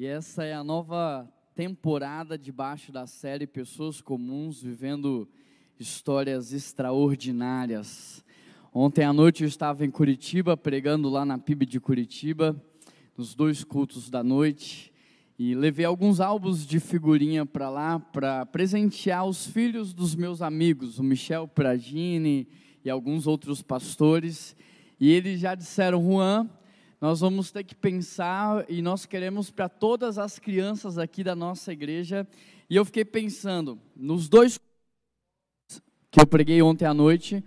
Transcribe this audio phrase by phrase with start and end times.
[0.00, 5.28] E essa é a nova temporada debaixo da série Pessoas Comuns Vivendo
[5.76, 8.24] Histórias Extraordinárias.
[8.72, 12.54] Ontem à noite eu estava em Curitiba, pregando lá na PIB de Curitiba,
[13.16, 14.92] nos dois cultos da noite,
[15.36, 21.00] e levei alguns álbuns de figurinha para lá para presentear os filhos dos meus amigos,
[21.00, 22.46] o Michel Pradini
[22.84, 24.54] e alguns outros pastores.
[25.00, 26.48] E eles já disseram, Juan,
[27.00, 31.72] nós vamos ter que pensar e nós queremos para todas as crianças aqui da nossa
[31.72, 32.26] igreja.
[32.68, 34.58] E eu fiquei pensando, nos dois
[36.10, 37.44] que eu preguei ontem à noite,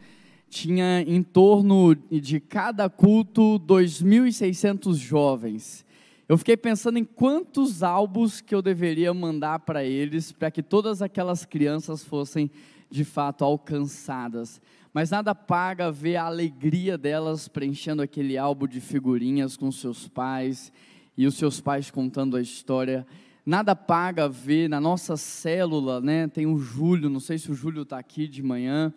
[0.50, 5.86] tinha em torno de cada culto 2.600 jovens.
[6.30, 11.02] Eu fiquei pensando em quantos álbuns que eu deveria mandar para eles, para que todas
[11.02, 12.50] aquelas crianças fossem
[12.90, 14.62] de fato alcançadas
[14.94, 20.72] mas nada paga ver a alegria delas preenchendo aquele álbum de figurinhas com seus pais
[21.18, 23.06] e os seus pais contando a história.
[23.46, 26.28] Nada paga ver na nossa célula, né?
[26.28, 28.94] Tem o Júlio, não sei se o Júlio está aqui de manhã,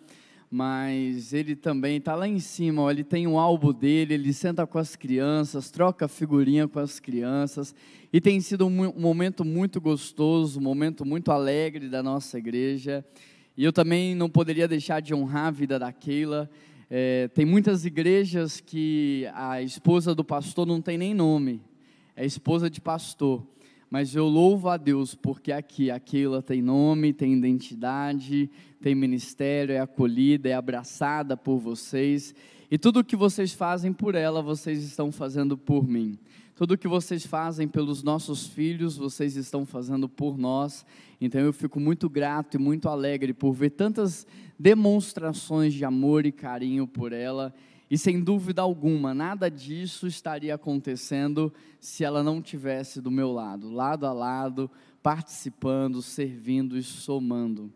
[0.51, 2.83] mas ele também está lá em cima.
[2.83, 6.99] Ó, ele tem um álbum dele, ele senta com as crianças, troca figurinha com as
[6.99, 7.73] crianças,
[8.13, 13.03] e tem sido um momento muito gostoso, um momento muito alegre da nossa igreja.
[13.57, 16.49] E eu também não poderia deixar de honrar a vida da Keila.
[16.89, 21.61] É, tem muitas igrejas que a esposa do pastor não tem nem nome,
[22.15, 23.45] é esposa de pastor.
[23.89, 28.49] Mas eu louvo a Deus porque aqui a Keila tem nome, tem identidade,
[28.81, 32.35] tem ministério, é acolhida, é abraçada por vocês.
[32.69, 36.19] E tudo o que vocês fazem por ela, vocês estão fazendo por mim.
[36.55, 40.85] Tudo o que vocês fazem pelos nossos filhos, vocês estão fazendo por nós.
[41.19, 44.25] Então eu fico muito grato e muito alegre por ver tantas
[44.57, 47.53] demonstrações de amor e carinho por ela.
[47.91, 53.69] E sem dúvida alguma, nada disso estaria acontecendo se ela não tivesse do meu lado,
[53.69, 54.71] lado a lado,
[55.03, 57.69] participando, servindo e somando.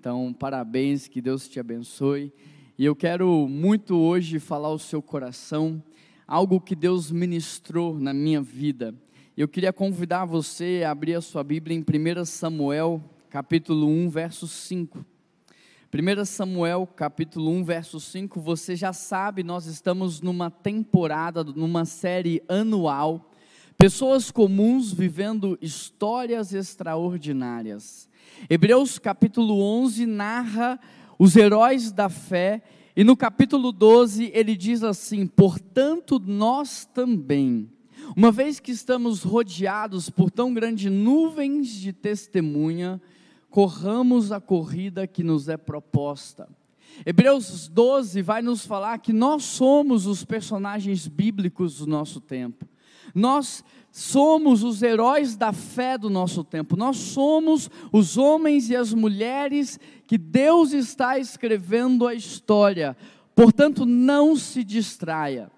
[0.00, 2.32] Então, parabéns, que Deus te abençoe.
[2.78, 5.82] E eu quero muito hoje falar ao seu coração
[6.26, 8.92] algo que Deus ministrou na minha vida.
[9.36, 13.00] Eu queria convidar você a abrir a sua Bíblia em 1 Samuel,
[13.30, 15.06] capítulo 1, verso 5.
[15.94, 22.42] 1 Samuel, capítulo 1, verso 5, você já sabe, nós estamos numa temporada, numa série
[22.48, 23.30] anual,
[23.78, 28.08] pessoas comuns vivendo histórias extraordinárias.
[28.50, 30.80] Hebreus capítulo 11 narra
[31.18, 32.62] os heróis da fé
[32.96, 37.70] e no capítulo 12 ele diz assim: Portanto, nós também,
[38.16, 42.98] uma vez que estamos rodeados por tão grandes nuvens de testemunha,
[43.50, 46.48] corramos a corrida que nos é proposta.
[47.04, 52.66] Hebreus 12 vai nos falar que nós somos os personagens bíblicos do nosso tempo.
[53.14, 53.62] Nós
[53.96, 56.76] somos os heróis da fé do nosso tempo.
[56.76, 62.94] Nós somos os homens e as mulheres que Deus está escrevendo a história.
[63.34, 65.50] Portanto, não se distraia.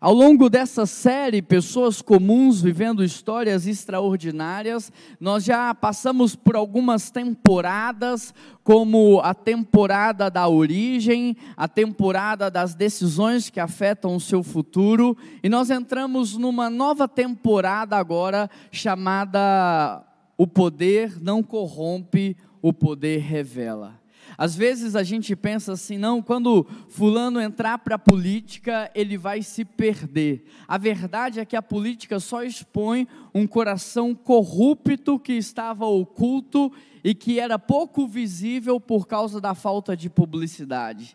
[0.00, 4.90] Ao longo dessa série, Pessoas Comuns Vivendo Histórias Extraordinárias,
[5.20, 8.32] nós já passamos por algumas temporadas,
[8.64, 15.50] como a temporada da origem, a temporada das decisões que afetam o seu futuro, e
[15.50, 20.02] nós entramos numa nova temporada agora chamada
[20.38, 23.99] O Poder Não Corrompe, o Poder Revela.
[24.40, 29.42] Às vezes a gente pensa assim, não, quando fulano entrar para a política, ele vai
[29.42, 30.46] se perder.
[30.66, 36.72] A verdade é que a política só expõe um coração corrupto que estava oculto
[37.04, 41.14] e que era pouco visível por causa da falta de publicidade.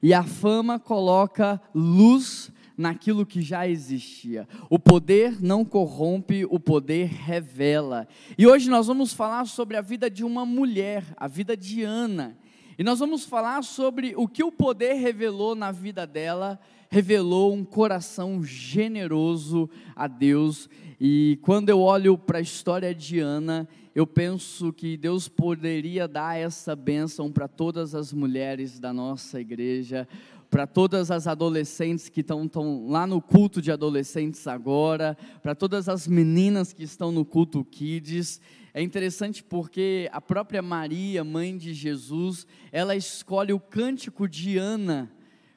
[0.00, 4.46] E a fama coloca luz naquilo que já existia.
[4.70, 8.06] O poder não corrompe, o poder revela.
[8.38, 12.36] E hoje nós vamos falar sobre a vida de uma mulher, a vida de Ana.
[12.78, 16.58] E nós vamos falar sobre o que o poder revelou na vida dela,
[16.90, 20.70] revelou um coração generoso a Deus.
[21.00, 26.38] E quando eu olho para a história de Ana, eu penso que Deus poderia dar
[26.38, 30.08] essa bênção para todas as mulheres da nossa igreja,
[30.50, 32.48] para todas as adolescentes que estão,
[32.88, 38.40] lá no culto de adolescentes agora, para todas as meninas que estão no culto Kids.
[38.74, 45.10] É interessante porque a própria Maria, mãe de Jesus, ela escolhe o cântico de Ana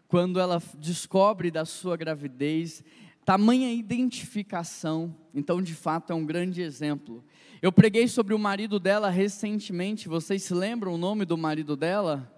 [0.08, 2.84] quando ela descobre da sua gravidez,
[3.24, 5.16] tamanha identificação.
[5.34, 7.24] Então, de fato, é um grande exemplo.
[7.62, 10.10] Eu preguei sobre o marido dela recentemente.
[10.10, 12.32] Vocês se lembram o nome do marido dela?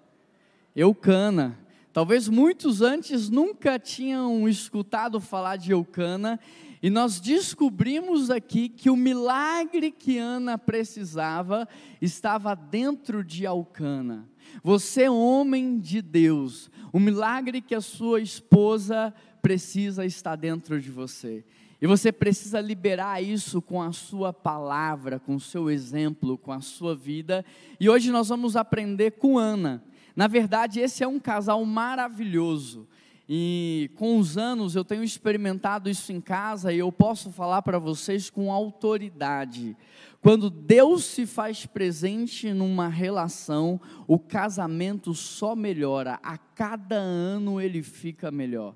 [0.75, 1.57] Eucana.
[1.91, 6.39] Talvez muitos antes nunca tinham escutado falar de Eucana,
[6.81, 11.67] E nós descobrimos aqui que o milagre que Ana precisava
[12.01, 14.29] estava dentro de Alcana.
[14.63, 21.43] Você, homem de Deus, o milagre que a sua esposa precisa está dentro de você.
[21.81, 26.59] E você precisa liberar isso com a sua palavra, com o seu exemplo, com a
[26.59, 27.45] sua vida.
[27.79, 29.83] E hoje nós vamos aprender com Ana.
[30.15, 32.87] Na verdade, esse é um casal maravilhoso.
[33.29, 37.77] E com os anos eu tenho experimentado isso em casa e eu posso falar para
[37.77, 39.75] vocês com autoridade.
[40.21, 47.83] Quando Deus se faz presente numa relação, o casamento só melhora, a cada ano ele
[47.83, 48.75] fica melhor.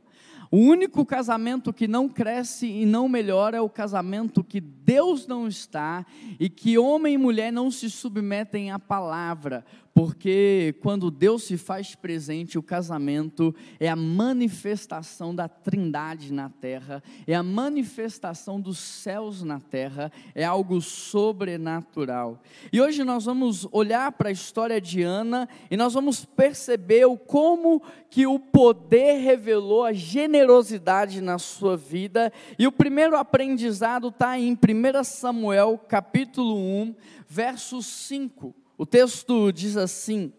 [0.52, 5.48] O único casamento que não cresce e não melhora é o casamento que Deus não
[5.48, 6.06] está
[6.38, 11.96] e que homem e mulher não se submetem à palavra, porque quando Deus se faz
[11.96, 19.44] presente, o casamento é a manifestação da Trindade na terra, é a manifestação dos céus
[19.44, 22.42] na terra, é algo sobrenatural.
[22.72, 27.18] E hoje nós vamos olhar para a história de Ana e nós vamos perceber o
[27.18, 32.32] como que o poder revelou a generosidade na sua vida.
[32.58, 36.96] E o primeiro aprendizado está em 1 Samuel, capítulo 1,
[37.28, 38.61] verso 5.
[38.82, 40.34] O texto diz assim: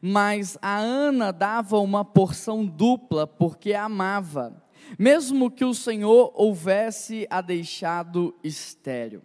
[0.00, 4.62] Mas a Ana dava uma porção dupla porque amava,
[4.96, 9.20] mesmo que o Senhor houvesse a deixado estéril.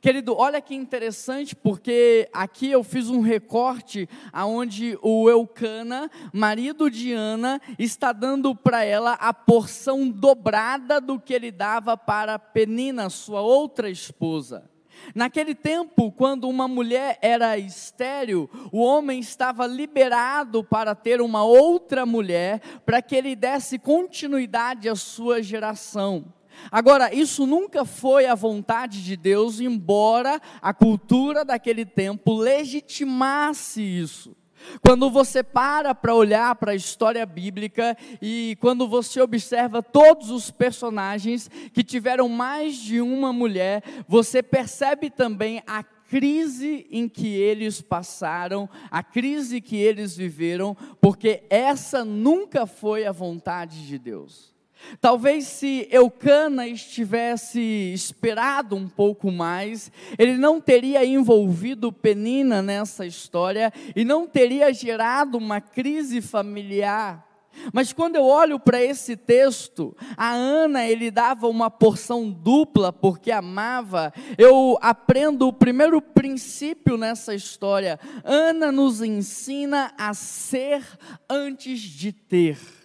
[0.00, 7.12] Querido, olha que interessante, porque aqui eu fiz um recorte aonde o Eucana, marido de
[7.12, 13.40] Ana, está dando para ela a porção dobrada do que ele dava para Penina, sua
[13.40, 14.70] outra esposa.
[15.14, 22.06] Naquele tempo, quando uma mulher era estéril, o homem estava liberado para ter uma outra
[22.06, 26.32] mulher, para que ele desse continuidade à sua geração.
[26.70, 34.36] Agora, isso nunca foi a vontade de Deus, embora a cultura daquele tempo legitimasse isso.
[34.80, 40.50] Quando você para para olhar para a história bíblica e quando você observa todos os
[40.50, 47.80] personagens que tiveram mais de uma mulher, você percebe também a crise em que eles
[47.80, 54.51] passaram, a crise que eles viveram, porque essa nunca foi a vontade de Deus.
[55.00, 57.60] Talvez se Eucana estivesse
[57.92, 65.38] esperado um pouco mais, ele não teria envolvido Penina nessa história e não teria gerado
[65.38, 67.32] uma crise familiar.
[67.72, 73.30] Mas quando eu olho para esse texto, a Ana ele dava uma porção dupla porque
[73.30, 74.12] amava.
[74.38, 78.00] Eu aprendo o primeiro princípio nessa história.
[78.24, 80.82] Ana nos ensina a ser
[81.28, 82.81] antes de ter.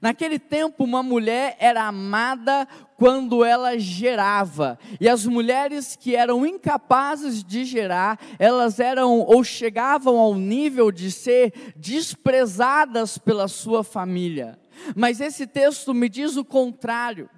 [0.00, 2.66] Naquele tempo, uma mulher era amada
[2.96, 10.18] quando ela gerava, e as mulheres que eram incapazes de gerar, elas eram ou chegavam
[10.18, 14.58] ao nível de ser desprezadas pela sua família.
[14.94, 17.28] Mas esse texto me diz o contrário.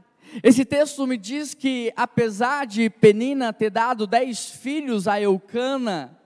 [0.42, 6.16] Esse texto me diz que, apesar de Penina ter dado dez filhos a Eucana,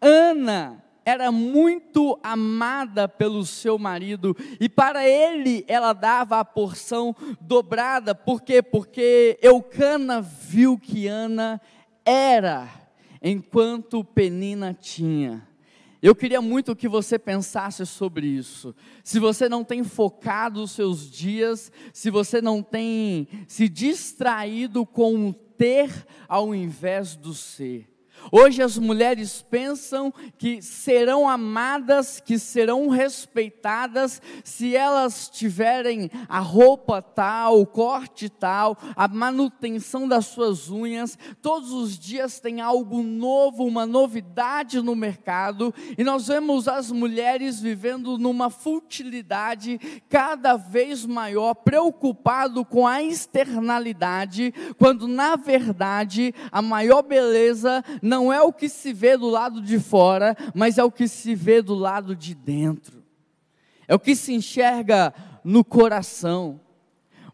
[0.00, 8.12] Ana era muito amada pelo seu marido e para ele ela dava a porção dobrada.
[8.12, 8.60] Por quê?
[8.60, 11.60] Porque Eucana viu que Ana
[12.04, 12.68] era
[13.22, 15.46] enquanto Penina tinha.
[16.02, 18.74] Eu queria muito que você pensasse sobre isso.
[19.04, 25.28] Se você não tem focado os seus dias, se você não tem se distraído com
[25.28, 27.95] o ter ao invés do ser.
[28.32, 37.00] Hoje as mulheres pensam que serão amadas, que serão respeitadas se elas tiverem a roupa
[37.00, 41.16] tal, o corte tal, a manutenção das suas unhas.
[41.40, 47.60] Todos os dias tem algo novo, uma novidade no mercado, e nós vemos as mulheres
[47.60, 49.78] vivendo numa futilidade
[50.08, 58.32] cada vez maior, preocupado com a externalidade, quando na verdade a maior beleza não não
[58.32, 61.60] é o que se vê do lado de fora, mas é o que se vê
[61.60, 63.04] do lado de dentro.
[63.86, 65.12] É o que se enxerga
[65.44, 66.58] no coração.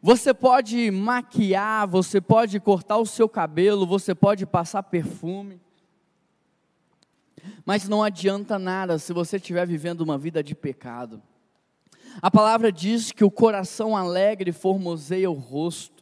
[0.03, 5.61] Você pode maquiar, você pode cortar o seu cabelo, você pode passar perfume.
[7.65, 11.23] Mas não adianta nada se você estiver vivendo uma vida de pecado.
[12.21, 16.02] A palavra diz que o coração alegre formoseia o rosto.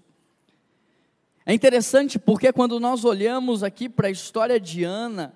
[1.44, 5.34] É interessante porque quando nós olhamos aqui para a história de Ana,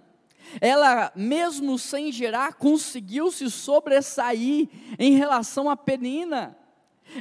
[0.60, 4.68] ela, mesmo sem gerar, conseguiu se sobressair
[4.98, 6.56] em relação a Penina.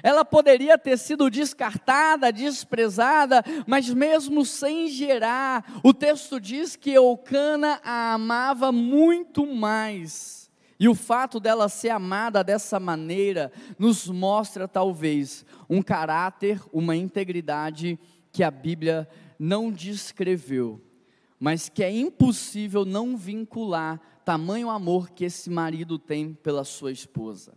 [0.02, 7.80] Ela poderia ter sido descartada, desprezada, mas mesmo sem gerar, o texto diz que Eucana
[7.84, 10.44] a amava muito mais.
[10.80, 18.00] E o fato dela ser amada dessa maneira nos mostra talvez um caráter, uma integridade
[18.34, 19.08] que a Bíblia
[19.40, 20.82] não descreveu,
[21.40, 27.54] mas que é impossível não vincular tamanho amor que esse marido tem pela sua esposa.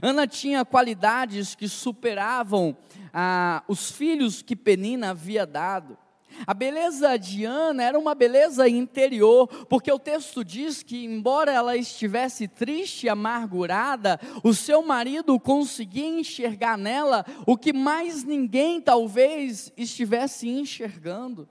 [0.00, 2.76] Ana tinha qualidades que superavam
[3.12, 5.98] ah, os filhos que Penina havia dado.
[6.46, 11.76] A beleza de Ana era uma beleza interior, porque o texto diz que, embora ela
[11.76, 19.72] estivesse triste e amargurada, o seu marido conseguia enxergar nela o que mais ninguém talvez
[19.76, 21.48] estivesse enxergando.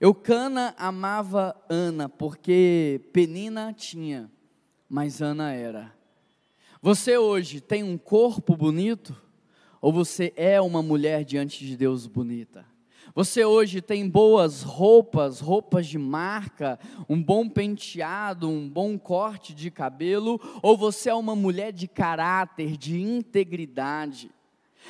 [0.00, 4.30] Eucana amava Ana, porque Penina tinha,
[4.88, 5.94] mas Ana era.
[6.82, 9.16] Você hoje tem um corpo bonito?
[9.80, 12.75] Ou você é uma mulher diante de Deus bonita?
[13.16, 19.70] Você hoje tem boas roupas, roupas de marca, um bom penteado, um bom corte de
[19.70, 24.30] cabelo, ou você é uma mulher de caráter, de integridade?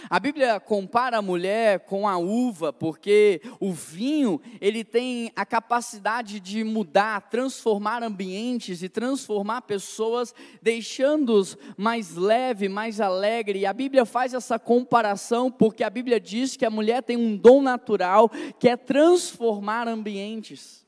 [0.09, 6.41] A Bíblia compara a mulher com a uva, porque o vinho, ele tem a capacidade
[6.41, 13.61] de mudar, transformar ambientes e transformar pessoas, deixando-os mais leve, mais alegre.
[13.61, 17.37] E a Bíblia faz essa comparação porque a Bíblia diz que a mulher tem um
[17.37, 20.86] dom natural que é transformar ambientes.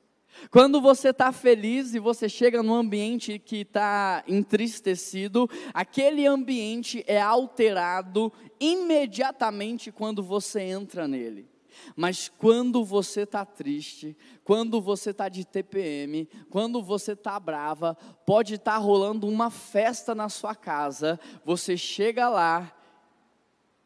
[0.50, 7.20] Quando você está feliz e você chega num ambiente que está entristecido, aquele ambiente é
[7.20, 11.48] alterado imediatamente quando você entra nele.
[11.94, 18.54] Mas quando você está triste, quando você está de TPM, quando você está brava, pode
[18.54, 22.74] estar tá rolando uma festa na sua casa, você chega lá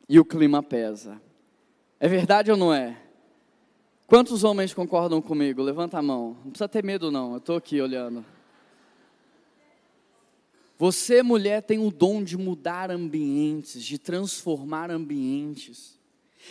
[0.09, 1.21] e o clima pesa.
[1.99, 3.02] É verdade ou não é?
[4.13, 5.63] Quantos homens concordam comigo?
[5.63, 6.37] Levanta a mão.
[6.45, 7.33] Não precisa ter medo, não.
[7.33, 8.23] Eu estou aqui olhando.
[10.77, 15.99] Você, mulher, tem o dom de mudar ambientes, de transformar ambientes.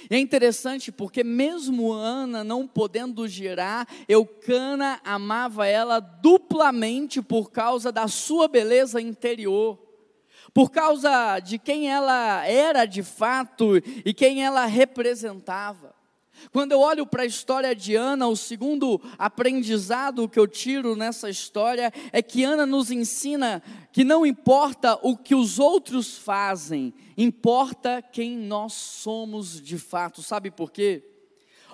[0.10, 7.92] E é interessante porque, mesmo Ana não podendo gerar, Eucana amava ela duplamente por causa
[7.92, 9.78] da sua beleza interior,
[10.52, 16.01] por causa de quem ela era de fato e quem ela representava.
[16.52, 21.30] Quando eu olho para a história de Ana, o segundo aprendizado que eu tiro nessa
[21.30, 28.02] história é que Ana nos ensina que não importa o que os outros fazem, importa
[28.02, 30.24] quem nós somos de fato.
[30.24, 31.04] Sabe por quê?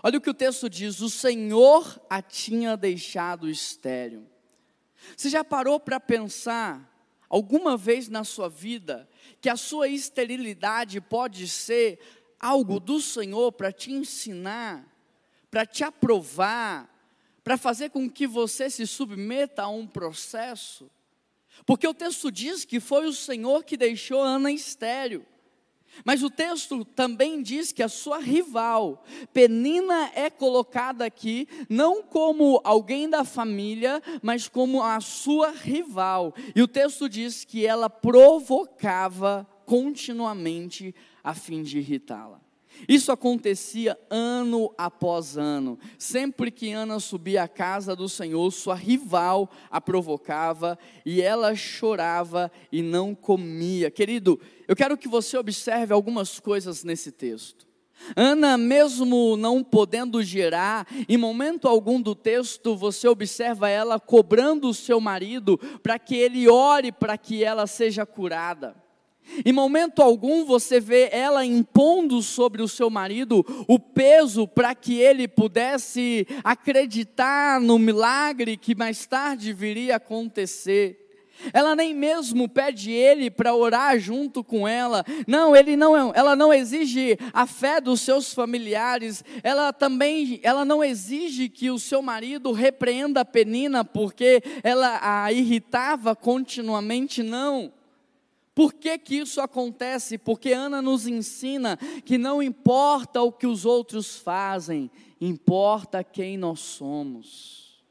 [0.04, 4.28] Olha o que o texto diz: o Senhor a tinha deixado estéreo.
[5.16, 6.94] Você já parou para pensar
[7.30, 9.08] alguma vez na sua vida
[9.42, 12.00] que a sua esterilidade pode ser
[12.39, 14.86] algo do Senhor para te ensinar,
[15.50, 16.94] para te aprovar,
[17.44, 20.89] para fazer com que você se submeta a um processo.
[21.65, 25.25] Porque o texto diz que foi o Senhor que deixou Ana estéreo.
[26.06, 29.03] Mas o texto também diz que a sua rival,
[29.34, 36.36] Penina, é colocada aqui não como alguém da família, mas como a sua rival.
[36.56, 40.94] E o texto diz que ela provocava continuamente
[41.27, 42.39] a fim de irritá-la.
[42.88, 45.77] Isso acontecia ano após ano.
[46.00, 52.50] Sempre que Ana subia à casa do Senhor, sua rival a provocava e ela chorava
[52.72, 53.91] e não comia.
[53.91, 57.67] Querido, eu quero que você observe algumas coisas nesse texto.
[58.15, 64.74] Ana, mesmo não podendo gerar, em momento algum do texto, você observa ela cobrando o
[64.74, 68.87] seu marido para que ele ore para que ela seja curada.
[69.46, 75.00] Em momento algum você vê ela impondo sobre o seu marido o peso para que
[75.00, 81.07] ele pudesse acreditar no milagre que mais tarde viria acontecer.
[81.53, 85.05] Ela nem mesmo pede ele para orar junto com ela.
[85.27, 89.24] Não, ele não, ela não exige a fé dos seus familiares.
[89.43, 95.31] Ela também, ela não exige que o seu marido repreenda a Penina porque ela a
[95.31, 97.72] irritava continuamente, não.
[98.58, 100.18] Por que, que isso acontece?
[100.18, 104.90] Porque Ana nos ensina que não importa o que os outros fazem,
[105.22, 107.86] importa quem nós somos.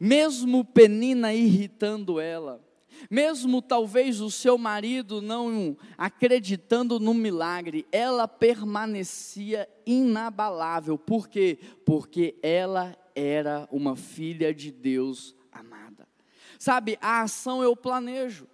[0.00, 2.60] Mesmo Penina irritando ela,
[3.08, 10.98] mesmo talvez o seu marido não acreditando no milagre, ela permanecia inabalável.
[10.98, 11.56] Por quê?
[11.86, 16.08] Porque ela era uma filha de Deus amada.
[16.58, 18.48] Sabe, a ação eu planejo.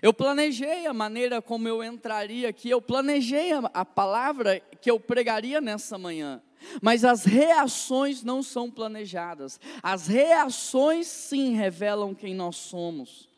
[0.00, 5.60] Eu planejei a maneira como eu entraria aqui, eu planejei a, palavra que eu pregaria
[5.60, 6.42] nessa manhã.
[6.82, 9.60] Mas as reações não são planejadas.
[9.82, 13.28] As reações sim revelam quem nós somos.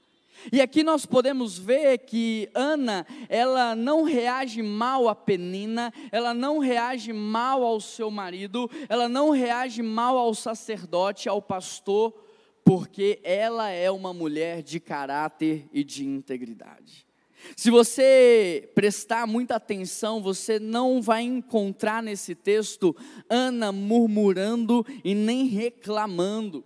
[0.51, 6.59] E aqui nós podemos ver que Ana, ela não reage mal a Penina, ela não
[6.59, 12.15] reage mal ao seu marido, ela não reage mal ao sacerdote, ao pastor,
[12.65, 17.07] porque ela é uma mulher de caráter e de integridade.
[17.57, 22.95] Se você prestar muita atenção, você não vai encontrar nesse texto
[23.29, 26.65] Ana murmurando e nem reclamando.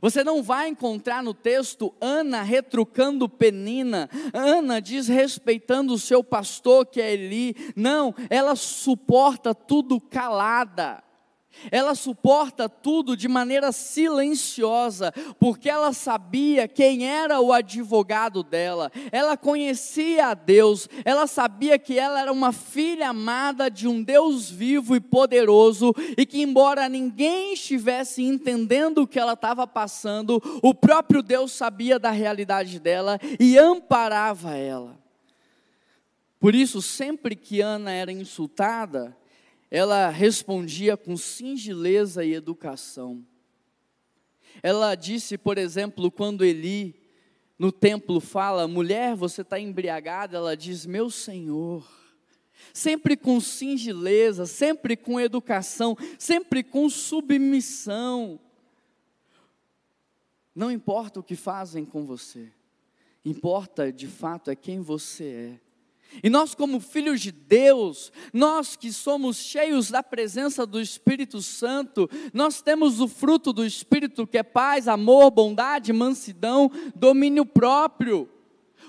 [0.00, 7.00] Você não vai encontrar no texto Ana retrucando Penina, Ana desrespeitando o seu pastor que
[7.00, 7.54] é Eli.
[7.76, 11.02] Não, ela suporta tudo calada.
[11.70, 19.36] Ela suporta tudo de maneira silenciosa, porque ela sabia quem era o advogado dela, ela
[19.36, 24.96] conhecia a Deus, ela sabia que ela era uma filha amada de um Deus vivo
[24.96, 31.22] e poderoso, e que, embora ninguém estivesse entendendo o que ela estava passando, o próprio
[31.22, 35.00] Deus sabia da realidade dela e amparava ela.
[36.42, 39.16] Por isso, sempre que Ana era insultada,
[39.74, 43.26] ela respondia com singeleza e educação.
[44.62, 46.94] Ela disse, por exemplo, quando Eli
[47.58, 51.90] no templo fala, mulher, você está embriagada, ela diz, meu senhor.
[52.74, 58.38] Sempre com singeleza, sempre com educação, sempre com submissão.
[60.54, 62.52] Não importa o que fazem com você,
[63.24, 65.24] importa de fato é quem você
[65.58, 65.71] é.
[66.22, 72.08] E nós, como filhos de Deus, nós que somos cheios da presença do Espírito Santo,
[72.32, 78.28] nós temos o fruto do Espírito que é paz, amor, bondade, mansidão, domínio próprio.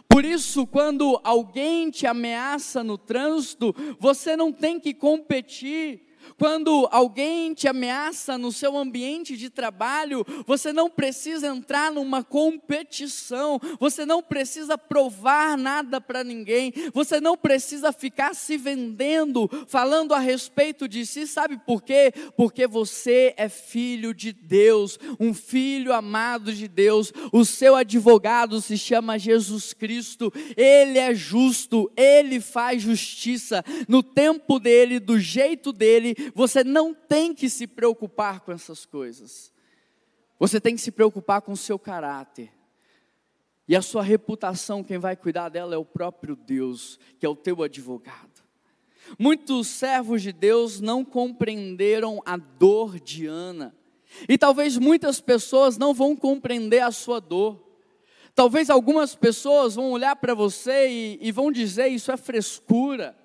[0.07, 7.53] Por isso, quando alguém te ameaça no trânsito, você não tem que competir, quando alguém
[7.53, 14.21] te ameaça no seu ambiente de trabalho, você não precisa entrar numa competição, você não
[14.21, 21.05] precisa provar nada para ninguém, você não precisa ficar se vendendo, falando a respeito de
[21.05, 22.13] si, sabe por quê?
[22.35, 28.77] Porque você é filho de Deus, um filho amado de Deus, o seu advogado se
[28.77, 36.12] chama Jesus Cristo, ele é justo, ele faz justiça no tempo dele, do jeito dele
[36.33, 39.53] você não tem que se preocupar com essas coisas.
[40.39, 42.51] Você tem que se preocupar com o seu caráter.
[43.67, 47.35] E a sua reputação, quem vai cuidar dela é o próprio Deus, que é o
[47.35, 48.43] teu advogado.
[49.17, 53.75] Muitos servos de Deus não compreenderam a dor de Ana.
[54.27, 57.61] E talvez muitas pessoas não vão compreender a sua dor.
[58.35, 63.15] Talvez algumas pessoas vão olhar para você e, e, vão dizer: Isso é frescura.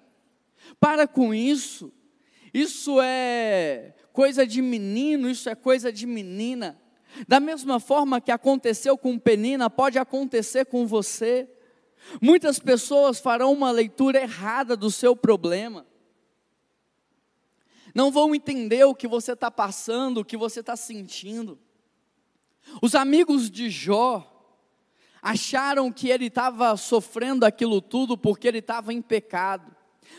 [0.79, 1.93] Para com isso
[2.53, 6.81] isso é coisa de menino, isso é coisa de menina.
[7.27, 11.49] Da mesma forma que aconteceu com Penina, pode acontecer com você.
[12.21, 15.87] Muitas pessoas farão uma leitura errada do seu problema.
[17.95, 21.59] Não vão entender o que você está passando, o que você está sentindo.
[22.83, 24.35] Os amigos de Jó
[25.23, 29.75] acharam que ele estava sofrendo aquilo tudo porque ele estava em pecado.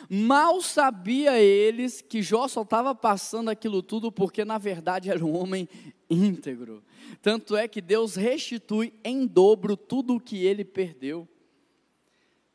[0.09, 5.35] Mal sabia eles que Jó só estava passando aquilo tudo porque, na verdade, era um
[5.35, 5.67] homem
[6.09, 6.83] íntegro.
[7.21, 11.27] Tanto é que Deus restitui em dobro tudo o que ele perdeu.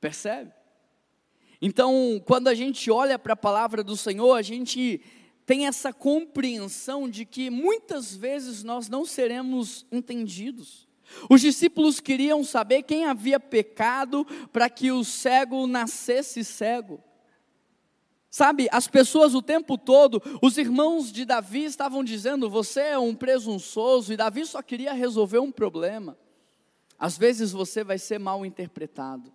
[0.00, 0.52] Percebe?
[1.60, 5.00] Então, quando a gente olha para a palavra do Senhor, a gente
[5.46, 10.88] tem essa compreensão de que muitas vezes nós não seremos entendidos.
[11.28, 17.02] Os discípulos queriam saber quem havia pecado para que o cego nascesse cego.
[18.34, 23.14] Sabe, as pessoas o tempo todo, os irmãos de Davi estavam dizendo: você é um
[23.14, 26.18] presunçoso, e Davi só queria resolver um problema.
[26.98, 29.32] Às vezes você vai ser mal interpretado,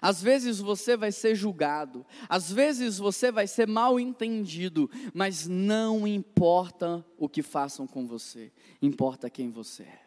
[0.00, 6.06] às vezes você vai ser julgado, às vezes você vai ser mal entendido, mas não
[6.08, 10.00] importa o que façam com você, importa quem você é.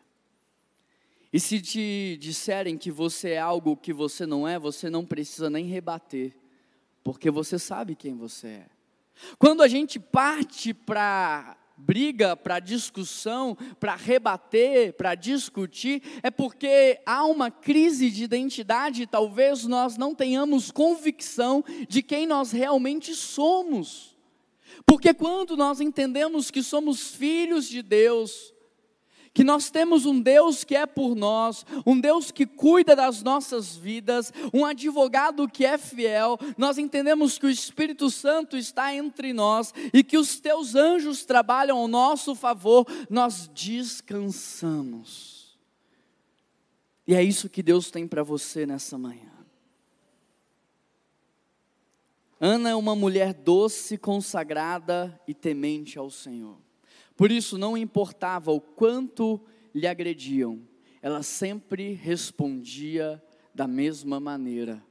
[1.32, 5.48] E se te disserem que você é algo que você não é, você não precisa
[5.48, 6.42] nem rebater
[7.04, 8.66] porque você sabe quem você é.
[9.38, 17.26] Quando a gente parte para briga, para discussão, para rebater, para discutir, é porque há
[17.26, 24.16] uma crise de identidade, talvez nós não tenhamos convicção de quem nós realmente somos.
[24.86, 28.54] Porque quando nós entendemos que somos filhos de Deus,
[29.34, 33.76] que nós temos um Deus que é por nós, um Deus que cuida das nossas
[33.76, 39.74] vidas, um advogado que é fiel, nós entendemos que o Espírito Santo está entre nós
[39.94, 45.42] e que os teus anjos trabalham ao nosso favor, nós descansamos.
[47.08, 49.32] E é isso que Deus tem para você nessa manhã.
[52.40, 56.58] Ana é uma mulher doce, consagrada e temente ao Senhor.
[57.16, 59.40] Por isso, não importava o quanto
[59.74, 60.62] lhe agrediam,
[61.02, 63.22] ela sempre respondia
[63.54, 64.84] da mesma maneira,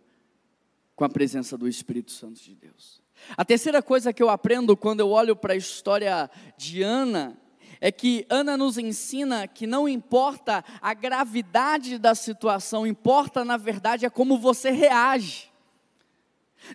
[0.95, 3.01] com a presença do Espírito Santo de Deus.
[3.37, 7.39] A terceira coisa que eu aprendo quando eu olho para a história de Ana
[7.81, 14.05] é que Ana nos ensina que não importa a gravidade da situação, importa na verdade
[14.05, 15.50] é como você reage.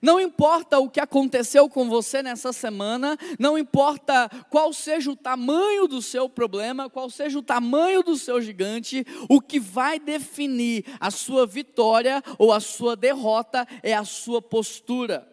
[0.02, 5.88] Não importa o que aconteceu com você nessa semana, não importa qual seja o tamanho
[5.88, 11.10] do seu problema, qual seja o tamanho do seu gigante, o que vai definir a
[11.12, 15.28] sua vitória ou a sua derrota é a sua postura.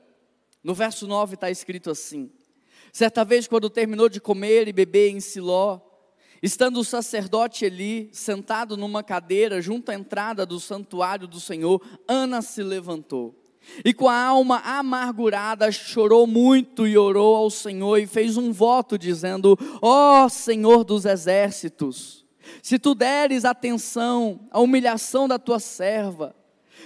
[0.62, 2.30] No verso 9 está escrito assim:
[2.92, 5.80] Certa vez, quando terminou de comer e beber em Siló,
[6.40, 12.42] estando o sacerdote Eli sentado numa cadeira junto à entrada do santuário do Senhor, Ana
[12.42, 13.41] se levantou
[13.84, 18.98] e com a alma amargurada chorou muito e orou ao Senhor e fez um voto
[18.98, 22.24] dizendo: Ó oh, Senhor dos exércitos,
[22.62, 26.34] se tu deres atenção à humilhação da tua serva,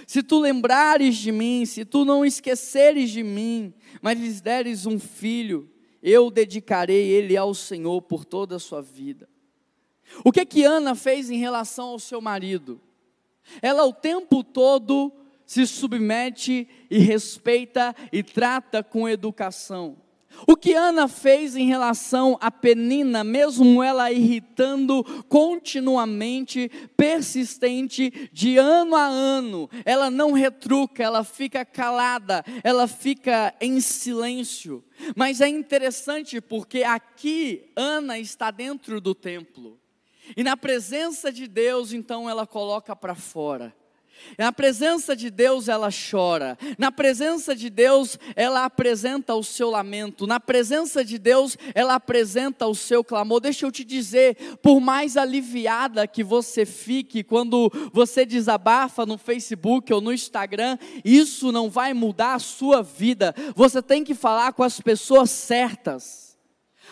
[0.05, 4.99] se tu lembrares de mim, se tu não esqueceres de mim, mas lhes deres um
[4.99, 5.69] filho,
[6.01, 9.27] eu dedicarei ele ao Senhor por toda a sua vida.
[10.23, 12.79] O que que Ana fez em relação ao seu marido?
[13.61, 15.11] Ela o tempo todo
[15.47, 19.97] se submete e respeita e trata com educação.
[20.45, 28.95] O que Ana fez em relação a Penina, mesmo ela irritando continuamente, persistente, de ano
[28.95, 34.83] a ano, ela não retruca, ela fica calada, ela fica em silêncio.
[35.15, 39.79] Mas é interessante porque aqui Ana está dentro do templo.
[40.35, 43.73] E na presença de Deus, então ela coloca para fora.
[44.37, 50.27] Na presença de Deus ela chora, na presença de Deus ela apresenta o seu lamento,
[50.27, 53.39] na presença de Deus ela apresenta o seu clamor.
[53.39, 59.91] Deixa eu te dizer, por mais aliviada que você fique quando você desabafa no Facebook
[59.93, 63.33] ou no Instagram, isso não vai mudar a sua vida.
[63.55, 66.26] Você tem que falar com as pessoas certas.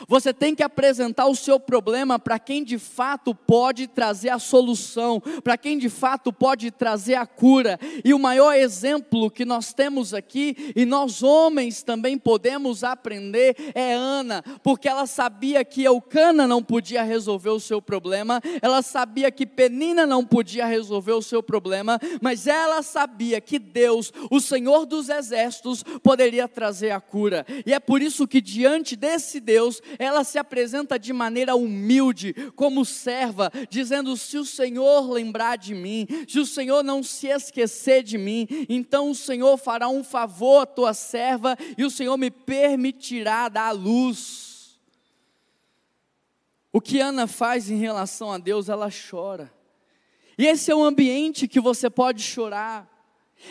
[0.07, 5.21] Você tem que apresentar o seu problema para quem de fato pode trazer a solução,
[5.43, 7.79] para quem de fato pode trazer a cura.
[8.03, 13.93] E o maior exemplo que nós temos aqui, e nós homens também podemos aprender, é
[13.93, 19.45] Ana, porque ela sabia que Eucana não podia resolver o seu problema, ela sabia que
[19.45, 25.09] Penina não podia resolver o seu problema, mas ela sabia que Deus, o Senhor dos
[25.09, 27.45] exércitos, poderia trazer a cura.
[27.65, 32.85] E é por isso que diante desse Deus, ela se apresenta de maneira humilde, como
[32.85, 38.17] serva, dizendo: Se o Senhor lembrar de mim, se o Senhor não se esquecer de
[38.17, 43.49] mim, então o Senhor fará um favor à tua serva e o Senhor me permitirá
[43.49, 44.79] dar luz.
[46.71, 49.53] O que Ana faz em relação a Deus, ela chora.
[50.37, 52.94] E esse é o ambiente que você pode chorar.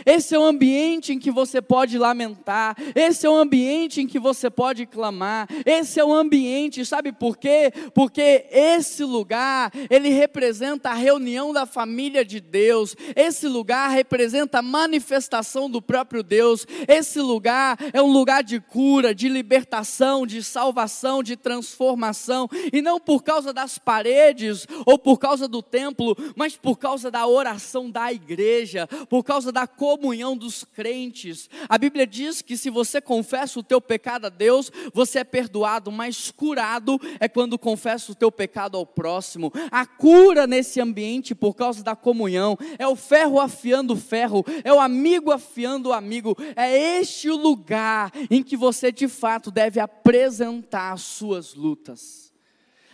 [0.05, 4.19] Esse é o ambiente em que você pode lamentar, esse é o ambiente em que
[4.19, 7.73] você pode clamar, esse é o ambiente, sabe por quê?
[7.95, 14.63] Porque esse lugar, ele representa a reunião da família de Deus, esse lugar representa a
[14.63, 21.23] manifestação do próprio Deus, esse lugar é um lugar de cura, de libertação, de salvação,
[21.23, 26.79] de transformação, e não por causa das paredes ou por causa do templo, mas por
[26.79, 31.51] causa da oração da igreja, por causa da comunhão dos crentes.
[31.69, 35.93] A Bíblia diz que se você confessa o teu pecado a Deus, você é perdoado,
[35.93, 39.53] mas curado é quando confessa o teu pecado ao próximo.
[39.71, 44.73] A cura nesse ambiente por causa da comunhão é o ferro afiando o ferro, é
[44.73, 46.35] o amigo afiando o amigo.
[46.57, 52.33] É este o lugar em que você de fato deve apresentar as suas lutas,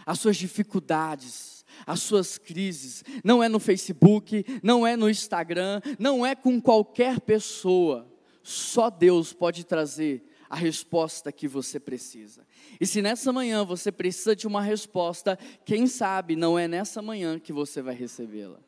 [0.05, 1.50] as suas dificuldades
[1.87, 3.05] as suas crises.
[3.25, 8.07] Não é no Facebook, não é no Instagram, não é com qualquer pessoa.
[8.43, 12.45] Só Deus pode trazer a resposta que você precisa.
[12.81, 17.39] E se nessa manhã você precisa de uma resposta, quem sabe não é nessa manhã
[17.39, 18.59] que você vai recebê-la.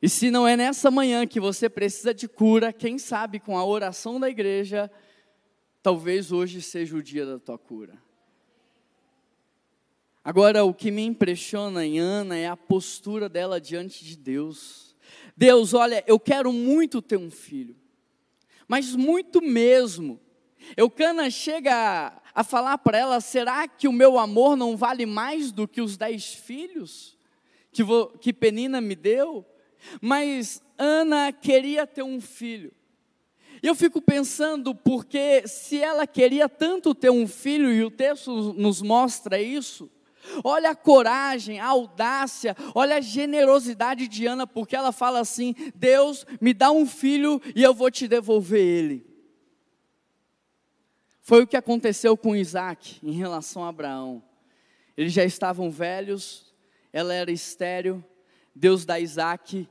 [0.00, 3.64] E se não é nessa manhã que você precisa de cura, quem sabe com a
[3.64, 4.90] oração da igreja,
[5.82, 8.00] talvez hoje seja o dia da tua cura.
[10.28, 14.94] Agora, o que me impressiona em Ana é a postura dela diante de Deus.
[15.34, 17.74] Deus, olha, eu quero muito ter um filho,
[18.68, 20.20] mas muito mesmo.
[20.76, 25.66] Eucana chega a falar para ela: será que o meu amor não vale mais do
[25.66, 27.16] que os dez filhos
[27.72, 29.46] que, vou, que Penina me deu?
[29.98, 32.70] Mas Ana queria ter um filho.
[33.62, 38.52] E eu fico pensando, porque se ela queria tanto ter um filho, e o texto
[38.52, 39.90] nos mostra isso,
[40.44, 46.26] olha a coragem, a audácia, olha a generosidade de Ana, porque ela fala assim: Deus
[46.40, 49.06] me dá um filho e eu vou te devolver ele.
[51.20, 54.22] Foi o que aconteceu com Isaac em relação a Abraão.
[54.96, 56.54] Eles já estavam velhos,
[56.92, 58.02] ela era estéril,
[58.54, 59.68] Deus dá Isaac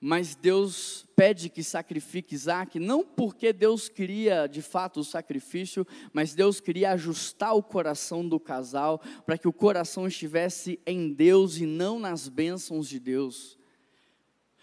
[0.00, 6.34] mas Deus pede que sacrifique Isaac, não porque Deus queria de fato o sacrifício, mas
[6.34, 11.66] Deus queria ajustar o coração do casal, para que o coração estivesse em Deus e
[11.66, 13.58] não nas bênçãos de Deus.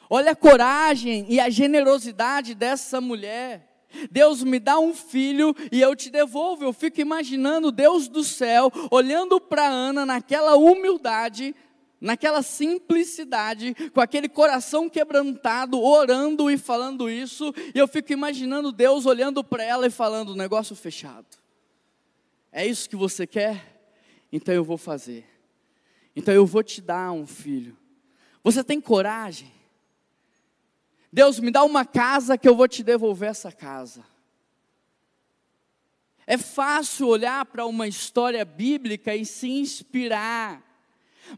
[0.10, 3.74] Olha a coragem e a generosidade dessa mulher.
[4.12, 6.64] Deus me dá um filho e eu te devolvo.
[6.64, 11.56] Eu fico imaginando Deus do céu olhando para Ana naquela humildade,
[12.04, 19.06] naquela simplicidade, com aquele coração quebrantado, orando e falando isso, e eu fico imaginando Deus
[19.06, 21.26] olhando para ela e falando: negócio fechado.
[22.52, 23.82] É isso que você quer?
[24.32, 25.26] Então eu vou fazer.
[26.14, 27.76] Então eu vou te dar um filho.
[28.44, 29.52] Você tem coragem?
[31.12, 34.04] Deus me dá uma casa que eu vou te devolver essa casa.
[36.28, 40.73] É fácil olhar para uma história bíblica e se inspirar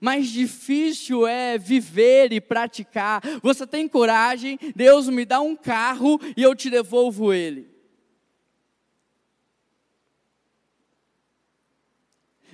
[0.02, 3.22] mais difícil é viver e praticar.
[3.42, 7.74] Você tem coragem, Deus me dá um carro e eu te devolvo ele.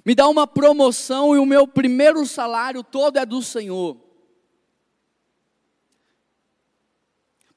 [0.04, 4.11] Me dá uma promoção e o meu primeiro salário todo é do Senhor.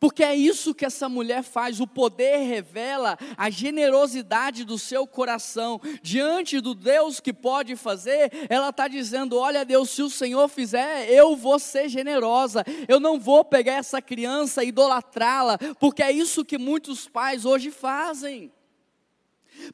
[0.04, 5.80] Porque é isso que essa mulher faz, o poder revela a generosidade do seu coração.
[6.02, 11.08] Diante do Deus que pode fazer, ela está dizendo: Olha, Deus, se o Senhor fizer,
[11.10, 16.44] eu vou ser generosa, eu não vou pegar essa criança e idolatrá-la, porque é isso
[16.44, 18.52] que muitos pais hoje fazem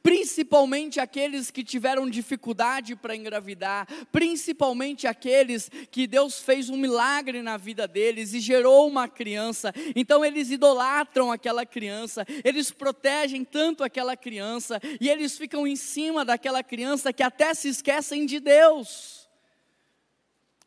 [0.03, 7.57] principalmente aqueles que tiveram dificuldade para engravidar, principalmente aqueles que Deus fez um milagre na
[7.57, 9.73] vida deles e gerou uma criança.
[9.95, 16.25] Então eles idolatram aquela criança, eles protegem tanto aquela criança e eles ficam em cima
[16.25, 19.29] daquela criança que até se esquecem de Deus.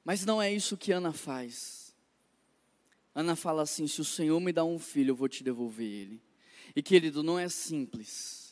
[0.03, 1.93] Mas não é isso que Ana faz.
[3.15, 6.21] Ana fala assim: se o Senhor me dá um filho, eu vou te devolver ele.
[6.75, 8.42] E querido, não é simples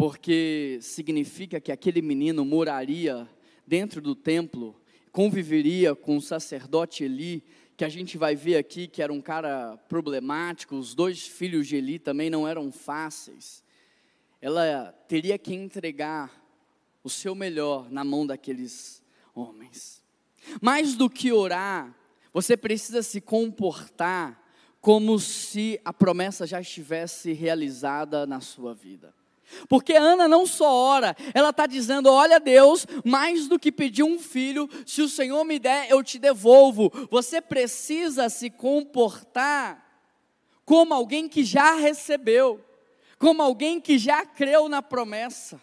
[0.00, 3.28] porque significa que aquele menino moraria
[3.66, 4.80] dentro do templo,
[5.12, 7.44] conviveria com o sacerdote Eli,
[7.76, 11.76] que a gente vai ver aqui que era um cara problemático, os dois filhos de
[11.76, 13.62] Eli também não eram fáceis.
[14.40, 16.32] Ela teria que entregar
[17.04, 19.02] o seu melhor na mão daqueles
[19.34, 20.02] homens.
[20.62, 21.94] Mais do que orar,
[22.32, 24.42] você precisa se comportar
[24.80, 29.19] como se a promessa já estivesse realizada na sua vida.
[29.68, 34.18] Porque Ana não só ora, ela está dizendo: Olha, Deus, mais do que pedir um
[34.18, 36.90] filho, se o Senhor me der, eu te devolvo.
[37.10, 39.86] Você precisa se comportar
[40.64, 42.64] como alguém que já recebeu,
[43.18, 45.60] como alguém que já creu na promessa.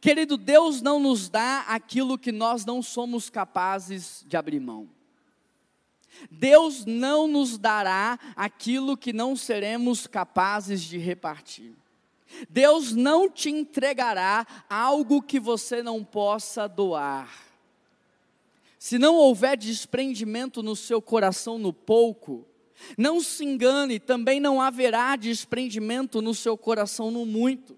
[0.00, 4.88] Querido, Deus não nos dá aquilo que nós não somos capazes de abrir mão.
[6.30, 11.74] Deus não nos dará aquilo que não seremos capazes de repartir.
[12.48, 17.46] Deus não te entregará algo que você não possa doar.
[18.78, 22.46] Se não houver desprendimento no seu coração no pouco,
[22.96, 27.76] não se engane, também não haverá desprendimento no seu coração no muito.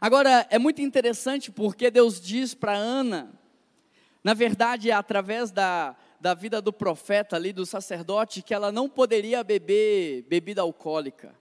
[0.00, 3.32] Agora, é muito interessante porque Deus diz para Ana,
[4.22, 8.88] na verdade, é através da, da vida do profeta ali, do sacerdote, que ela não
[8.88, 11.34] poderia beber bebida alcoólica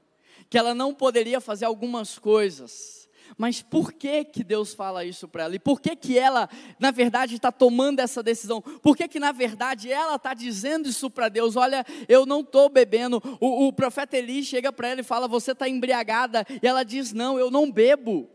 [0.50, 3.08] que ela não poderia fazer algumas coisas.
[3.38, 5.56] Mas por que que Deus fala isso para ela?
[5.56, 8.62] E por que que ela, na verdade, está tomando essa decisão?
[8.62, 11.56] Por que que, na verdade, ela está dizendo isso para Deus?
[11.56, 13.22] Olha, eu não estou bebendo.
[13.40, 16.46] O, o profeta Eli chega para ela e fala, você está embriagada.
[16.62, 18.30] E ela diz, não, eu não bebo.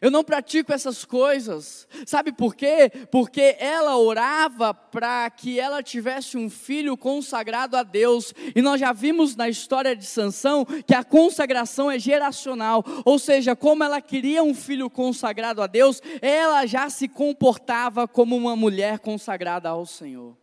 [0.00, 1.86] Eu não pratico essas coisas.
[2.06, 2.90] Sabe por quê?
[3.10, 8.32] Porque ela orava para que ela tivesse um filho consagrado a Deus.
[8.54, 13.56] E nós já vimos na história de Sansão que a consagração é geracional, ou seja,
[13.56, 18.98] como ela queria um filho consagrado a Deus, ela já se comportava como uma mulher
[18.98, 20.36] consagrada ao Senhor.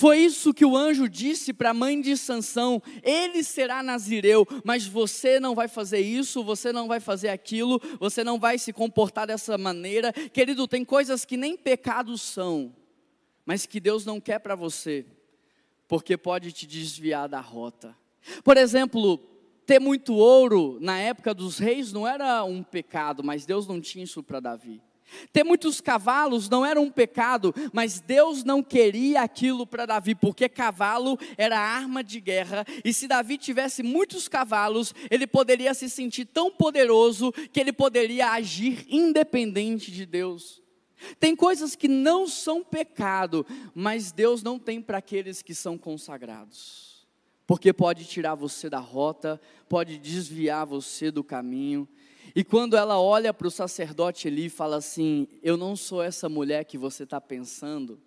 [0.00, 4.86] Foi isso que o anjo disse para a mãe de Sansão: ele será nazireu, mas
[4.86, 9.26] você não vai fazer isso, você não vai fazer aquilo, você não vai se comportar
[9.26, 10.10] dessa maneira.
[10.10, 12.74] Querido, tem coisas que nem pecados são,
[13.44, 15.04] mas que Deus não quer para você,
[15.86, 17.94] porque pode te desviar da rota.
[18.42, 19.18] Por exemplo,
[19.66, 24.04] ter muito ouro na época dos reis não era um pecado, mas Deus não tinha
[24.04, 24.80] isso para Davi.
[25.32, 30.48] Ter muitos cavalos não era um pecado, mas Deus não queria aquilo para Davi, porque
[30.48, 36.24] cavalo era arma de guerra, e se Davi tivesse muitos cavalos, ele poderia se sentir
[36.26, 40.60] tão poderoso que ele poderia agir independente de Deus.
[41.18, 47.06] Tem coisas que não são pecado, mas Deus não tem para aqueles que são consagrados,
[47.46, 51.88] porque pode tirar você da rota, pode desviar você do caminho.
[52.34, 56.28] E quando ela olha para o sacerdote ali e fala assim: Eu não sou essa
[56.28, 58.00] mulher que você está pensando,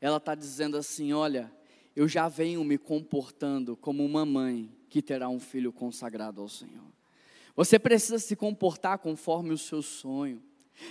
[0.00, 1.52] ela está dizendo assim: Olha,
[1.94, 6.92] eu já venho me comportando como uma mãe que terá um filho consagrado ao Senhor.
[7.56, 10.42] Você precisa se comportar conforme o seu sonho.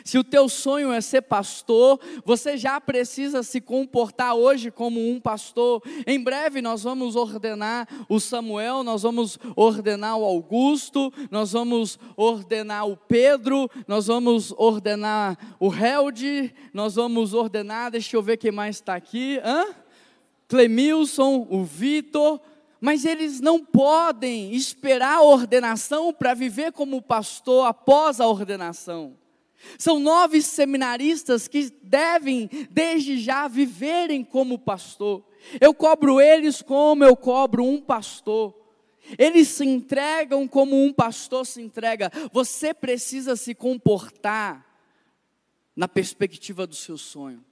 [0.03, 5.19] Se o teu sonho é ser pastor, você já precisa se comportar hoje como um
[5.19, 5.81] pastor.
[6.05, 12.87] Em breve nós vamos ordenar o Samuel, nós vamos ordenar o Augusto, nós vamos ordenar
[12.87, 18.77] o Pedro, nós vamos ordenar o Held, nós vamos ordenar, deixa eu ver quem mais
[18.77, 19.65] está aqui, hã?
[20.47, 22.39] Clemilson, o Vitor,
[22.79, 29.22] mas eles não podem esperar a ordenação para viver como pastor após a ordenação.
[29.77, 35.23] São nove seminaristas que devem, desde já, viverem como pastor.
[35.59, 38.55] Eu cobro eles como eu cobro um pastor.
[39.17, 42.11] Eles se entregam como um pastor se entrega.
[42.31, 44.65] Você precisa se comportar
[45.75, 47.43] na perspectiva do seu sonho.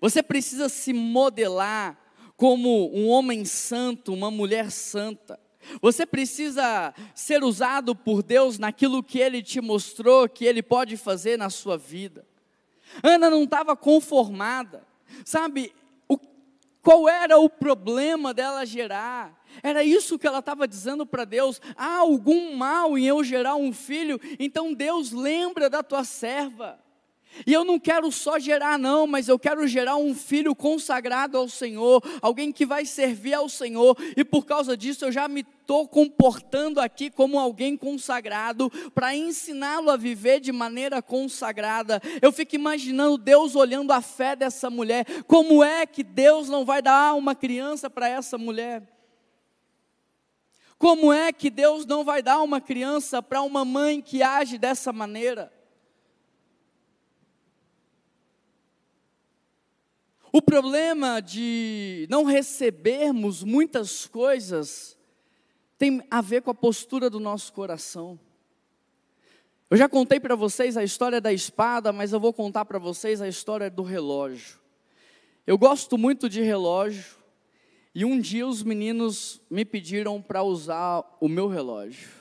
[0.00, 1.98] Você precisa se modelar
[2.36, 5.38] como um homem santo, uma mulher santa.
[5.80, 11.36] Você precisa ser usado por Deus naquilo que Ele te mostrou que Ele pode fazer
[11.36, 12.26] na sua vida.
[13.02, 14.84] Ana não estava conformada,
[15.24, 15.72] sabe?
[16.08, 16.18] O,
[16.82, 19.40] qual era o problema dela gerar?
[19.62, 23.72] Era isso que ela estava dizendo para Deus: há algum mal em eu gerar um
[23.72, 26.78] filho, então Deus lembra da tua serva.
[27.46, 31.48] E eu não quero só gerar, não, mas eu quero gerar um filho consagrado ao
[31.48, 35.86] Senhor, alguém que vai servir ao Senhor, e por causa disso eu já me estou
[35.86, 42.02] comportando aqui como alguém consagrado, para ensiná-lo a viver de maneira consagrada.
[42.20, 46.82] Eu fico imaginando Deus olhando a fé dessa mulher, como é que Deus não vai
[46.82, 48.82] dar uma criança para essa mulher?
[50.76, 54.92] Como é que Deus não vai dar uma criança para uma mãe que age dessa
[54.92, 55.59] maneira?
[60.32, 64.96] O problema de não recebermos muitas coisas
[65.76, 68.18] tem a ver com a postura do nosso coração.
[69.68, 73.20] Eu já contei para vocês a história da espada, mas eu vou contar para vocês
[73.20, 74.60] a história do relógio.
[75.46, 77.16] Eu gosto muito de relógio
[77.92, 82.19] e um dia os meninos me pediram para usar o meu relógio.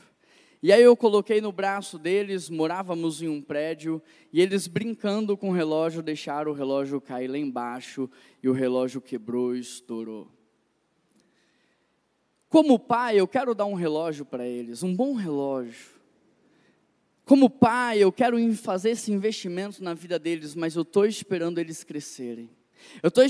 [0.62, 4.02] E aí eu coloquei no braço deles, morávamos em um prédio,
[4.34, 8.10] e eles brincando com o relógio, deixaram o relógio cair lá embaixo,
[8.44, 10.30] e o relógio quebrou e estourou.
[12.50, 15.98] Como pai, eu quero dar um relógio para eles, um bom relógio.
[17.24, 21.86] Como pai, eu quero fazer esse investimento na vida deles, mas eu estou esperando eles
[21.86, 22.50] crescerem.
[23.02, 23.24] Eu estou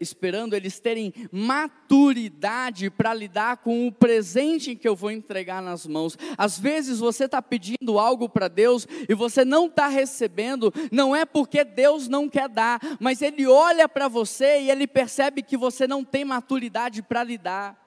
[0.00, 6.16] esperando eles terem maturidade para lidar com o presente que eu vou entregar nas mãos.
[6.36, 11.24] Às vezes você está pedindo algo para Deus e você não está recebendo, não é
[11.24, 15.86] porque Deus não quer dar, mas Ele olha para você e Ele percebe que você
[15.86, 17.80] não tem maturidade para lidar.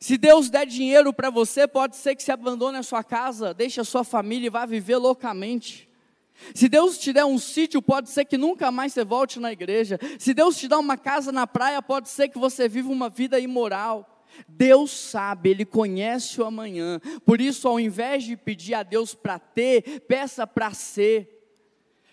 [0.00, 3.80] Se Deus der dinheiro para você, pode ser que você abandone a sua casa, deixe
[3.80, 5.87] a sua família e vá viver loucamente.
[6.54, 9.98] Se Deus te der um sítio, pode ser que nunca mais você volte na igreja.
[10.18, 13.38] Se Deus te dar uma casa na praia, pode ser que você viva uma vida
[13.38, 14.24] imoral.
[14.46, 17.00] Deus sabe, Ele conhece o amanhã.
[17.24, 21.34] Por isso, ao invés de pedir a Deus para ter, peça para ser.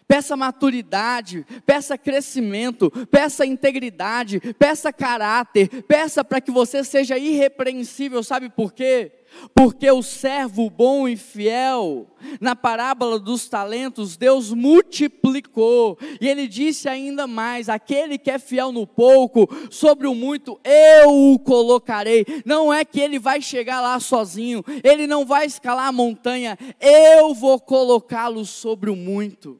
[0.07, 8.47] Peça maturidade, peça crescimento, peça integridade, peça caráter, peça para que você seja irrepreensível, sabe
[8.47, 9.11] por quê?
[9.53, 12.07] Porque o servo bom e fiel,
[12.41, 15.97] na parábola dos talentos, Deus multiplicou.
[16.19, 21.33] E ele disse ainda mais: aquele que é fiel no pouco, sobre o muito, eu
[21.33, 22.25] o colocarei.
[22.45, 27.33] Não é que ele vai chegar lá sozinho, ele não vai escalar a montanha, eu
[27.33, 29.59] vou colocá-lo sobre o muito.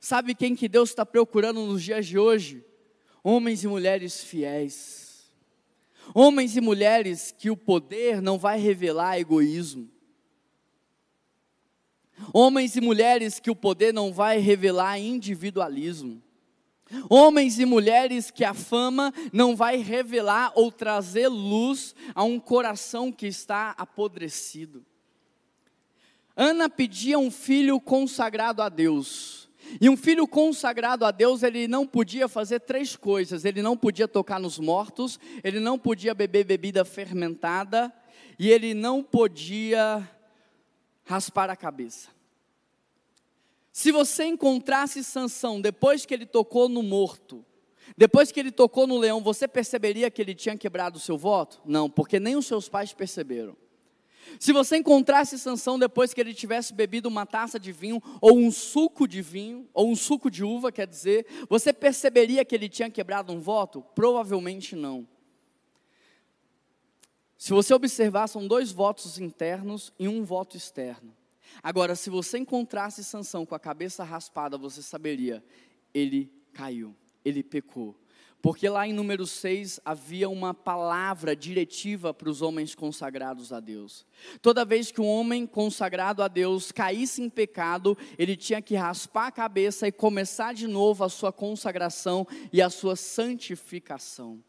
[0.00, 2.62] Sabe quem que Deus está procurando nos dias de hoje?
[3.22, 5.03] Homens e mulheres fiéis
[6.12, 9.88] Homens e mulheres que o poder não vai revelar egoísmo.
[12.32, 16.22] Homens e mulheres que o poder não vai revelar individualismo.
[17.08, 23.10] Homens e mulheres que a fama não vai revelar ou trazer luz a um coração
[23.10, 24.84] que está apodrecido.
[26.36, 29.43] Ana pedia um filho consagrado a Deus.
[29.80, 34.06] E um filho consagrado a Deus, ele não podia fazer três coisas: ele não podia
[34.06, 37.92] tocar nos mortos, ele não podia beber bebida fermentada,
[38.38, 40.08] e ele não podia
[41.04, 42.08] raspar a cabeça.
[43.72, 47.44] Se você encontrasse Sansão depois que ele tocou no morto,
[47.96, 51.60] depois que ele tocou no leão, você perceberia que ele tinha quebrado o seu voto?
[51.64, 53.56] Não, porque nem os seus pais perceberam.
[54.38, 58.50] Se você encontrasse Sansão depois que ele tivesse bebido uma taça de vinho, ou um
[58.50, 62.90] suco de vinho, ou um suco de uva, quer dizer, você perceberia que ele tinha
[62.90, 63.82] quebrado um voto?
[63.94, 65.06] Provavelmente não.
[67.36, 71.14] Se você observar, são dois votos internos e um voto externo.
[71.62, 75.44] Agora, se você encontrasse Sansão com a cabeça raspada, você saberia,
[75.92, 77.94] ele caiu, ele pecou.
[78.44, 84.04] Porque lá em número 6 havia uma palavra diretiva para os homens consagrados a Deus.
[84.42, 89.28] Toda vez que um homem consagrado a Deus caísse em pecado, ele tinha que raspar
[89.28, 94.44] a cabeça e começar de novo a sua consagração e a sua santificação.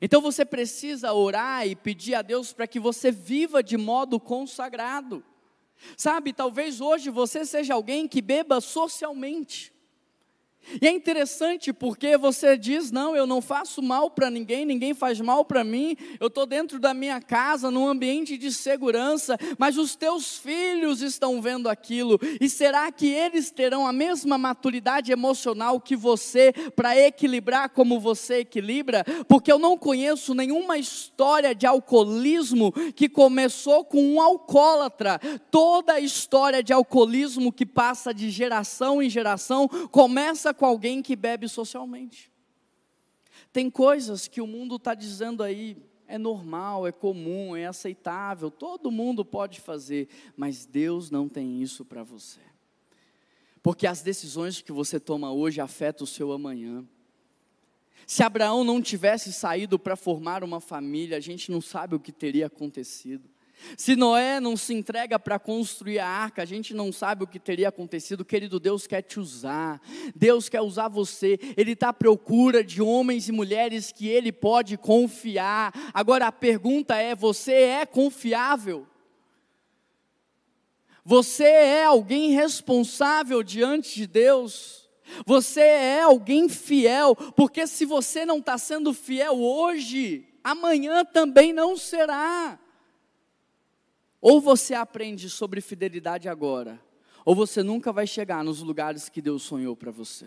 [0.00, 5.24] Então você precisa orar e pedir a Deus para que você viva de modo consagrado.
[5.96, 9.72] Sabe, talvez hoje você seja alguém que beba socialmente.
[10.80, 15.20] E é interessante porque você diz: não, eu não faço mal para ninguém, ninguém faz
[15.20, 19.96] mal para mim, eu estou dentro da minha casa, num ambiente de segurança, mas os
[19.96, 25.96] teus filhos estão vendo aquilo, e será que eles terão a mesma maturidade emocional que
[25.96, 29.04] você para equilibrar como você equilibra?
[29.28, 35.18] Porque eu não conheço nenhuma história de alcoolismo que começou com um alcoólatra,
[35.50, 41.16] toda a história de alcoolismo que passa de geração em geração começa com alguém que
[41.16, 42.30] bebe socialmente.
[43.52, 45.76] Tem coisas que o mundo está dizendo aí,
[46.06, 51.84] é normal, é comum, é aceitável, todo mundo pode fazer, mas Deus não tem isso
[51.84, 52.40] para você.
[53.62, 56.84] Porque as decisões que você toma hoje afetam o seu amanhã.
[58.06, 62.10] Se Abraão não tivesse saído para formar uma família, a gente não sabe o que
[62.10, 63.28] teria acontecido.
[63.76, 67.38] Se Noé não se entrega para construir a arca, a gente não sabe o que
[67.38, 68.24] teria acontecido.
[68.24, 69.80] Querido, Deus quer te usar,
[70.14, 74.76] Deus quer usar você, Ele está à procura de homens e mulheres que Ele pode
[74.76, 75.72] confiar.
[75.92, 78.86] Agora a pergunta é: você é confiável?
[81.04, 84.88] Você é alguém responsável diante de Deus?
[85.26, 87.16] Você é alguém fiel?
[87.16, 92.58] Porque se você não está sendo fiel hoje, amanhã também não será.
[94.20, 96.80] Ou você aprende sobre fidelidade agora,
[97.24, 100.26] ou você nunca vai chegar nos lugares que Deus sonhou para você.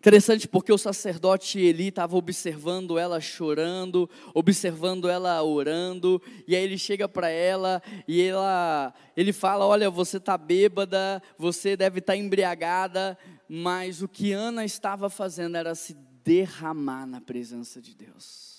[0.00, 6.78] Interessante porque o sacerdote Eli estava observando ela chorando, observando ela orando, e aí ele
[6.78, 12.16] chega para ela e ela, ele fala: Olha, você está bêbada, você deve estar tá
[12.16, 15.92] embriagada, mas o que Ana estava fazendo era se
[16.24, 18.49] derramar na presença de Deus.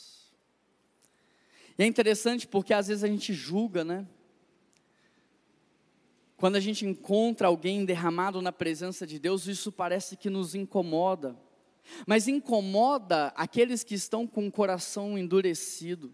[1.81, 4.05] E é interessante porque às vezes a gente julga, né?
[6.37, 11.35] Quando a gente encontra alguém derramado na presença de Deus, isso parece que nos incomoda.
[12.05, 16.13] Mas incomoda aqueles que estão com o coração endurecido.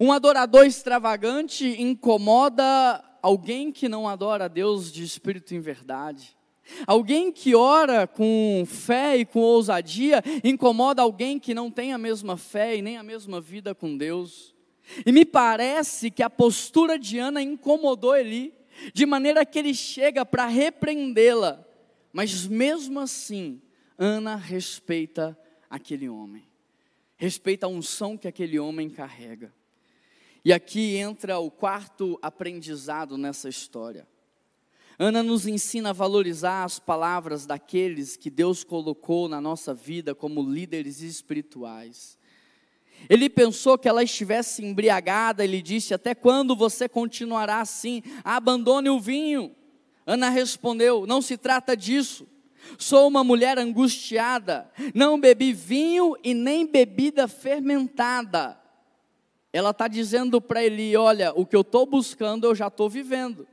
[0.00, 6.36] Um adorador extravagante incomoda alguém que não adora a Deus de espírito em verdade.
[6.84, 12.36] Alguém que ora com fé e com ousadia incomoda alguém que não tem a mesma
[12.36, 14.52] fé e nem a mesma vida com Deus.
[15.04, 18.54] E me parece que a postura de Ana incomodou Eli,
[18.92, 21.64] de maneira que ele chega para repreendê-la,
[22.12, 23.60] mas mesmo assim,
[23.98, 25.38] Ana respeita
[25.70, 26.46] aquele homem,
[27.16, 29.52] respeita a unção que aquele homem carrega.
[30.44, 34.06] E aqui entra o quarto aprendizado nessa história.
[34.98, 40.42] Ana nos ensina a valorizar as palavras daqueles que Deus colocou na nossa vida como
[40.42, 42.18] líderes espirituais.
[43.08, 48.02] Ele pensou que ela estivesse embriagada, ele disse: Até quando você continuará assim?
[48.22, 49.54] Abandone o vinho.
[50.06, 52.26] Ana respondeu: Não se trata disso.
[52.78, 58.58] Sou uma mulher angustiada, não bebi vinho e nem bebida fermentada.
[59.52, 63.46] Ela está dizendo para ele: Olha, o que eu estou buscando eu já estou vivendo.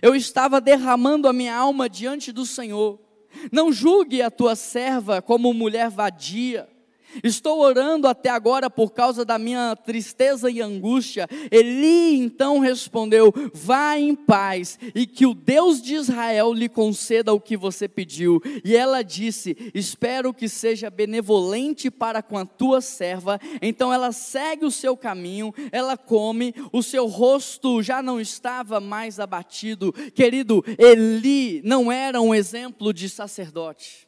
[0.00, 3.00] Eu estava derramando a minha alma diante do Senhor.
[3.52, 6.68] Não julgue a tua serva como mulher vadia
[7.22, 11.28] Estou orando até agora por causa da minha tristeza e angústia.
[11.50, 17.40] Eli então respondeu: Vá em paz e que o Deus de Israel lhe conceda o
[17.40, 18.40] que você pediu.
[18.64, 23.40] E ela disse: Espero que seja benevolente para com a tua serva.
[23.60, 29.18] Então ela segue o seu caminho, ela come, o seu rosto já não estava mais
[29.20, 29.92] abatido.
[30.14, 34.05] Querido, Eli não era um exemplo de sacerdote.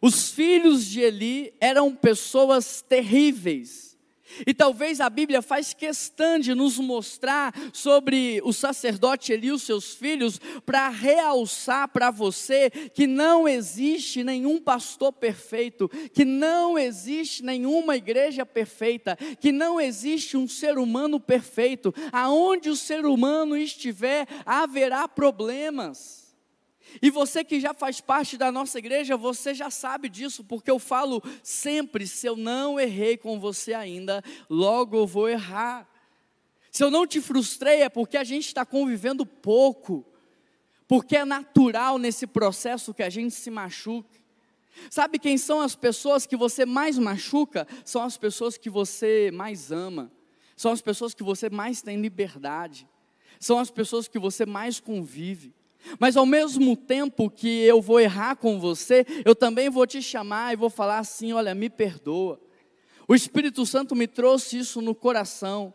[0.00, 3.88] Os filhos de Eli eram pessoas terríveis.
[4.46, 9.62] E talvez a Bíblia faz questão de nos mostrar sobre o sacerdote Eli e os
[9.62, 17.42] seus filhos para realçar para você que não existe nenhum pastor perfeito, que não existe
[17.42, 21.94] nenhuma igreja perfeita, que não existe um ser humano perfeito.
[22.12, 26.27] Aonde o ser humano estiver, haverá problemas.
[27.00, 30.78] E você que já faz parte da nossa igreja, você já sabe disso, porque eu
[30.78, 35.88] falo sempre: se eu não errei com você ainda, logo eu vou errar.
[36.70, 40.04] Se eu não te frustrei, é porque a gente está convivendo pouco,
[40.86, 44.18] porque é natural nesse processo que a gente se machuque.
[44.90, 47.66] Sabe quem são as pessoas que você mais machuca?
[47.84, 50.10] São as pessoas que você mais ama,
[50.56, 52.88] são as pessoas que você mais tem liberdade,
[53.40, 55.54] são as pessoas que você mais convive.
[55.98, 60.52] Mas ao mesmo tempo que eu vou errar com você, eu também vou te chamar
[60.52, 62.40] e vou falar assim: olha, me perdoa.
[63.06, 65.72] O Espírito Santo me trouxe isso no coração.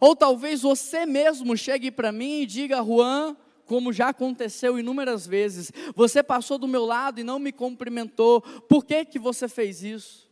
[0.00, 5.72] Ou talvez você mesmo chegue para mim e diga, Juan, como já aconteceu inúmeras vezes,
[5.94, 10.28] você passou do meu lado e não me cumprimentou, por que, que você fez isso?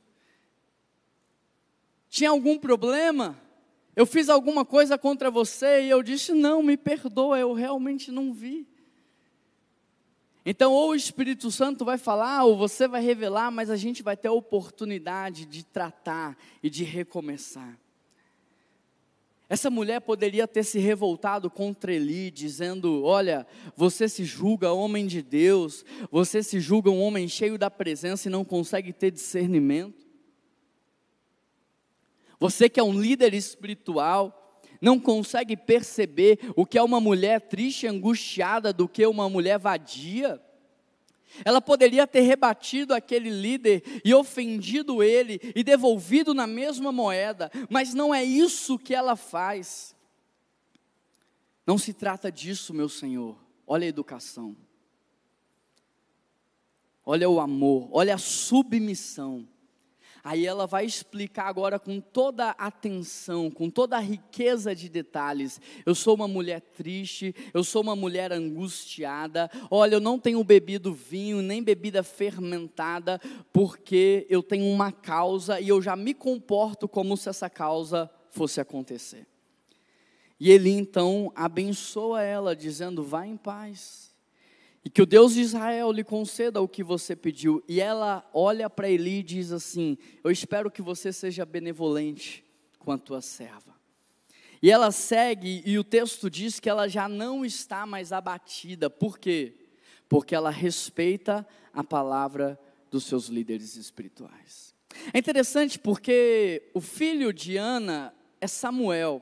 [2.08, 3.38] Tinha algum problema?
[3.94, 8.32] Eu fiz alguma coisa contra você e eu disse, não, me perdoa, eu realmente não
[8.32, 8.66] vi.
[10.48, 14.16] Então, ou o Espírito Santo vai falar, ou você vai revelar, mas a gente vai
[14.16, 17.76] ter a oportunidade de tratar e de recomeçar.
[19.48, 23.44] Essa mulher poderia ter se revoltado contra Eli, dizendo: Olha,
[23.76, 28.30] você se julga homem de Deus, você se julga um homem cheio da presença e
[28.30, 30.06] não consegue ter discernimento.
[32.38, 34.45] Você que é um líder espiritual,
[34.80, 39.58] não consegue perceber o que é uma mulher triste e angustiada do que uma mulher
[39.58, 40.40] vadia.
[41.44, 47.92] Ela poderia ter rebatido aquele líder e ofendido ele e devolvido na mesma moeda, mas
[47.92, 49.94] não é isso que ela faz.
[51.66, 53.36] Não se trata disso, meu Senhor.
[53.66, 54.56] Olha a educação.
[57.04, 59.46] Olha o amor, olha a submissão.
[60.26, 65.60] Aí ela vai explicar agora com toda atenção, com toda a riqueza de detalhes.
[65.86, 69.48] Eu sou uma mulher triste, eu sou uma mulher angustiada.
[69.70, 73.20] Olha, eu não tenho bebido vinho, nem bebida fermentada,
[73.52, 78.60] porque eu tenho uma causa e eu já me comporto como se essa causa fosse
[78.60, 79.28] acontecer.
[80.40, 84.15] E ele então abençoa ela, dizendo: Vá em paz
[84.86, 87.60] e que o Deus de Israel lhe conceda o que você pediu.
[87.68, 92.44] E ela olha para Eli e diz assim: Eu espero que você seja benevolente
[92.78, 93.74] com a tua serva.
[94.62, 98.88] E ela segue, e o texto diz que ela já não está mais abatida.
[98.88, 99.56] Por quê?
[100.08, 102.56] Porque ela respeita a palavra
[102.88, 104.72] dos seus líderes espirituais.
[105.12, 109.20] É interessante porque o filho de Ana é Samuel.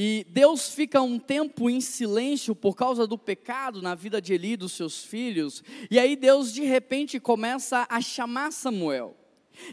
[0.00, 4.52] E Deus fica um tempo em silêncio por causa do pecado na vida de Eli
[4.52, 5.60] e dos seus filhos.
[5.90, 9.16] E aí Deus de repente começa a chamar Samuel.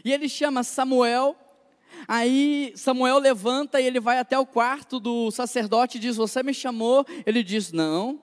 [0.04, 1.36] E ele chama Samuel.
[2.08, 6.52] Aí Samuel levanta e ele vai até o quarto do sacerdote e diz: Você me
[6.52, 7.06] chamou?
[7.24, 8.20] Ele diz: Não.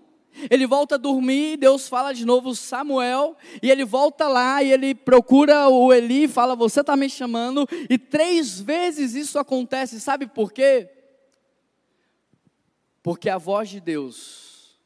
[0.51, 4.93] Ele volta a dormir, Deus fala de novo, Samuel, e ele volta lá e ele
[4.93, 7.66] procura o Eli e fala: Você está me chamando?
[7.89, 10.89] E três vezes isso acontece, sabe por quê?
[13.04, 14.80] Porque a voz de Deus,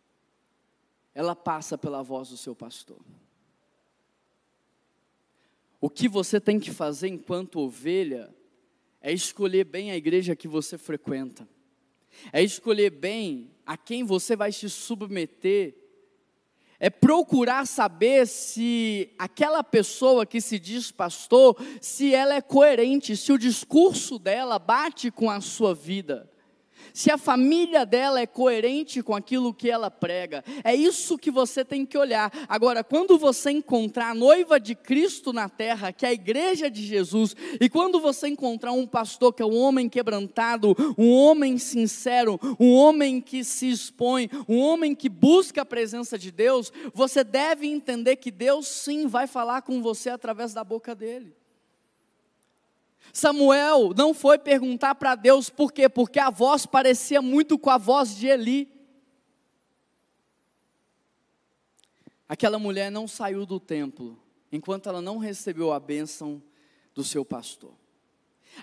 [1.14, 3.00] ela passa pela voz do seu pastor.
[5.80, 8.34] O que você tem que fazer enquanto ovelha
[9.00, 11.48] é escolher bem a igreja que você frequenta,
[12.34, 15.76] é escolher bem a quem você vai se submeter,
[16.80, 23.32] é procurar saber se aquela pessoa que se diz pastor, se ela é coerente, se
[23.32, 26.28] o discurso dela bate com a sua vida
[26.94, 30.44] se a família dela é coerente com aquilo que ela prega.
[30.64, 32.32] É isso que você tem que olhar.
[32.48, 36.84] Agora, quando você encontrar a noiva de Cristo na terra, que é a igreja de
[36.84, 42.40] Jesus, e quando você encontrar um pastor que é um homem quebrantado, um homem sincero,
[42.60, 47.68] um homem que se expõe, um homem que busca a presença de Deus, você deve
[47.68, 51.36] entender que Deus sim vai falar com você através da boca dele.
[53.14, 55.90] Samuel não foi perguntar para Deus por quê?
[55.90, 58.72] Porque a voz parecia muito com a voz de Eli.
[62.30, 64.18] Aquela mulher não saiu do templo
[64.52, 66.42] enquanto ela não recebeu a bênção
[66.94, 67.74] do seu pastor.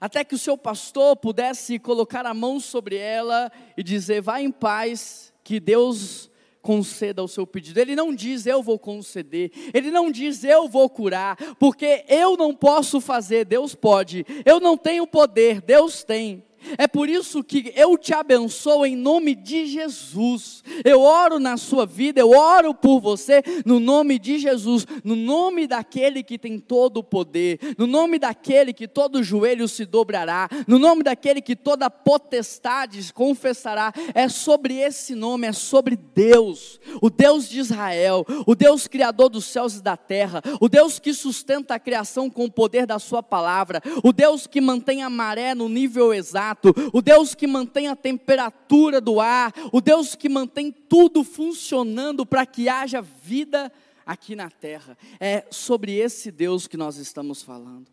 [0.01, 4.51] Até que o seu pastor pudesse colocar a mão sobre ela e dizer: Vá em
[4.51, 6.31] paz, que Deus
[6.65, 7.79] conceda o seu pedido.
[7.79, 12.55] Ele não diz eu vou conceder, ele não diz eu vou curar, porque eu não
[12.55, 14.25] posso fazer, Deus pode.
[14.47, 16.43] Eu não tenho poder, Deus tem.
[16.79, 20.63] É por isso que eu te abençoo em nome de Jesus.
[20.85, 25.67] Eu oro na sua vida, eu oro por você no nome de Jesus, no nome
[25.67, 30.79] daquele que tem todo o poder, no nome daquele que todo joelho se dobrará, no
[30.79, 33.93] nome daquele que toda potestade confessará.
[34.15, 39.45] É sobre esse nome, é sobre Deus, o Deus de Israel, o Deus criador dos
[39.45, 43.23] céus e da terra, o Deus que sustenta a criação com o poder da sua
[43.23, 46.54] palavra, o Deus que mantém a maré no nível exato
[46.93, 52.47] o Deus que mantém a temperatura do ar, o Deus que mantém tudo funcionando para
[52.47, 53.73] que haja vida
[54.05, 54.97] aqui na terra.
[55.19, 57.91] É sobre esse Deus que nós estamos falando.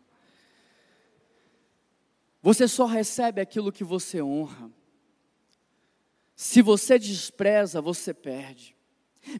[2.42, 4.70] Você só recebe aquilo que você honra.
[6.34, 8.74] Se você despreza, você perde.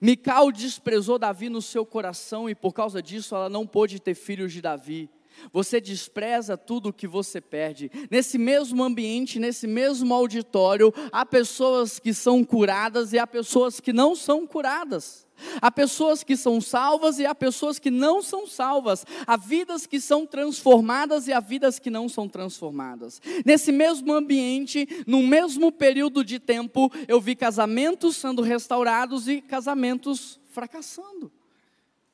[0.01, 4.53] Mical desprezou Davi no seu coração e por causa disso ela não pôde ter filhos
[4.53, 5.11] de Davi.
[5.53, 7.91] Você despreza tudo o que você perde.
[8.11, 13.93] Nesse mesmo ambiente, nesse mesmo auditório, há pessoas que são curadas e há pessoas que
[13.93, 15.27] não são curadas.
[15.61, 19.05] Há pessoas que são salvas e há pessoas que não são salvas.
[19.27, 23.21] Há vidas que são transformadas e há vidas que não são transformadas.
[23.45, 30.41] Nesse mesmo ambiente, no mesmo período de tempo, eu vi casamentos sendo restaurados e casamentos
[30.51, 31.33] fracassando.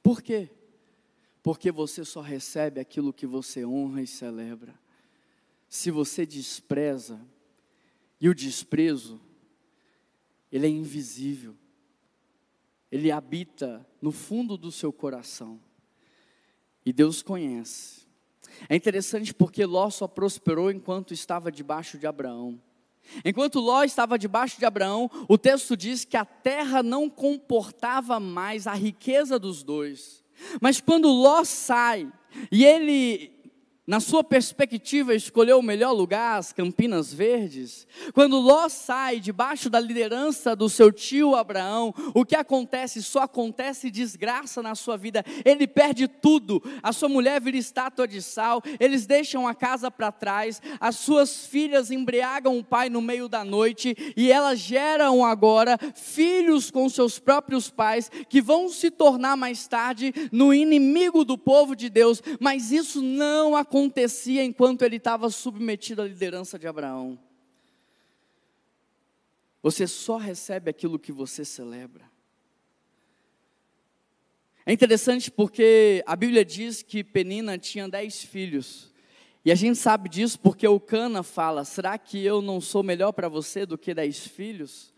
[0.03, 0.49] Por quê?
[1.49, 4.79] Porque você só recebe aquilo que você honra e celebra.
[5.67, 7.19] Se você despreza,
[8.21, 9.19] e o desprezo,
[10.53, 11.57] ele é invisível,
[12.93, 15.59] ele habita no fundo do seu coração,
[16.85, 18.03] e Deus conhece.
[18.69, 22.61] É interessante porque Ló só prosperou enquanto estava debaixo de Abraão.
[23.25, 28.67] Enquanto Ló estava debaixo de Abraão, o texto diz que a terra não comportava mais
[28.67, 30.28] a riqueza dos dois.
[30.61, 32.09] Mas quando Ló sai
[32.51, 33.38] e ele
[33.89, 37.87] na sua perspectiva, escolheu o melhor lugar, as Campinas Verdes.
[38.13, 43.03] Quando Ló sai debaixo da liderança do seu tio Abraão, o que acontece?
[43.03, 45.25] Só acontece desgraça na sua vida.
[45.43, 46.63] Ele perde tudo.
[46.83, 48.63] A sua mulher vira estátua de sal.
[48.79, 50.61] Eles deixam a casa para trás.
[50.79, 53.97] As suas filhas embriagam o pai no meio da noite.
[54.15, 60.13] E elas geram agora filhos com seus próprios pais, que vão se tornar mais tarde
[60.31, 62.23] no inimigo do povo de Deus.
[62.39, 67.19] Mas isso não acontece acontecia enquanto ele estava submetido à liderança de Abraão.
[69.63, 72.11] Você só recebe aquilo que você celebra.
[74.67, 78.93] É interessante porque a Bíblia diz que Penina tinha dez filhos.
[79.45, 83.13] E a gente sabe disso porque o Cana fala: será que eu não sou melhor
[83.13, 84.93] para você do que dez filhos?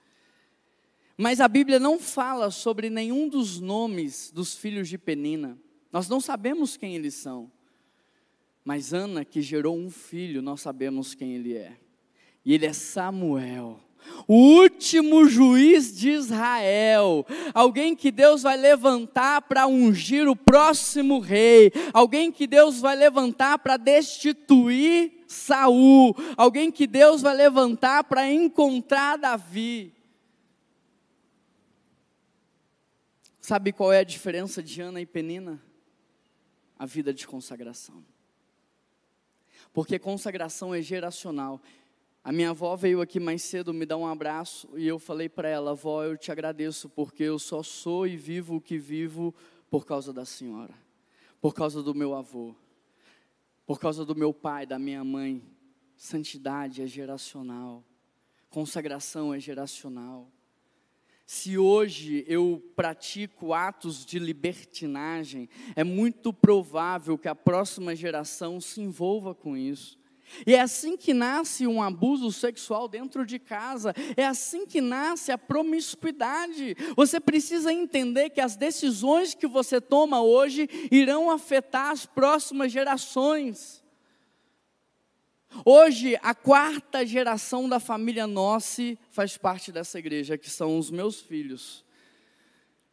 [1.17, 5.59] Mas a Bíblia não fala sobre nenhum dos nomes dos filhos de Penina.
[5.93, 7.51] Nós não sabemos quem eles são.
[8.65, 11.77] Mas Ana, que gerou um filho, nós sabemos quem ele é.
[12.45, 13.81] E ele é Samuel
[14.27, 21.73] o último juiz de Israel, alguém que Deus vai levantar para ungir o próximo rei,
[21.93, 29.17] alguém que Deus vai levantar para destituir Saul, alguém que Deus vai levantar para encontrar
[29.17, 29.93] Davi.
[33.41, 35.61] Sabe qual é a diferença de Ana e Penina?
[36.79, 38.05] A vida de consagração
[39.73, 41.61] porque consagração é geracional.
[42.23, 45.49] A minha avó veio aqui mais cedo me dar um abraço e eu falei para
[45.49, 49.35] ela: avó, eu te agradeço porque eu só sou e vivo o que vivo
[49.71, 50.75] por causa da senhora,
[51.41, 52.55] por causa do meu avô,
[53.65, 55.43] por causa do meu pai, da minha mãe.
[55.97, 57.85] Santidade é geracional,
[58.49, 60.31] consagração é geracional.
[61.33, 68.81] Se hoje eu pratico atos de libertinagem, é muito provável que a próxima geração se
[68.81, 69.97] envolva com isso.
[70.45, 75.31] E é assim que nasce um abuso sexual dentro de casa, é assim que nasce
[75.31, 76.77] a promiscuidade.
[76.97, 83.85] Você precisa entender que as decisões que você toma hoje irão afetar as próximas gerações.
[85.65, 91.21] Hoje, a quarta geração da família Nossi faz parte dessa igreja, que são os meus
[91.21, 91.85] filhos.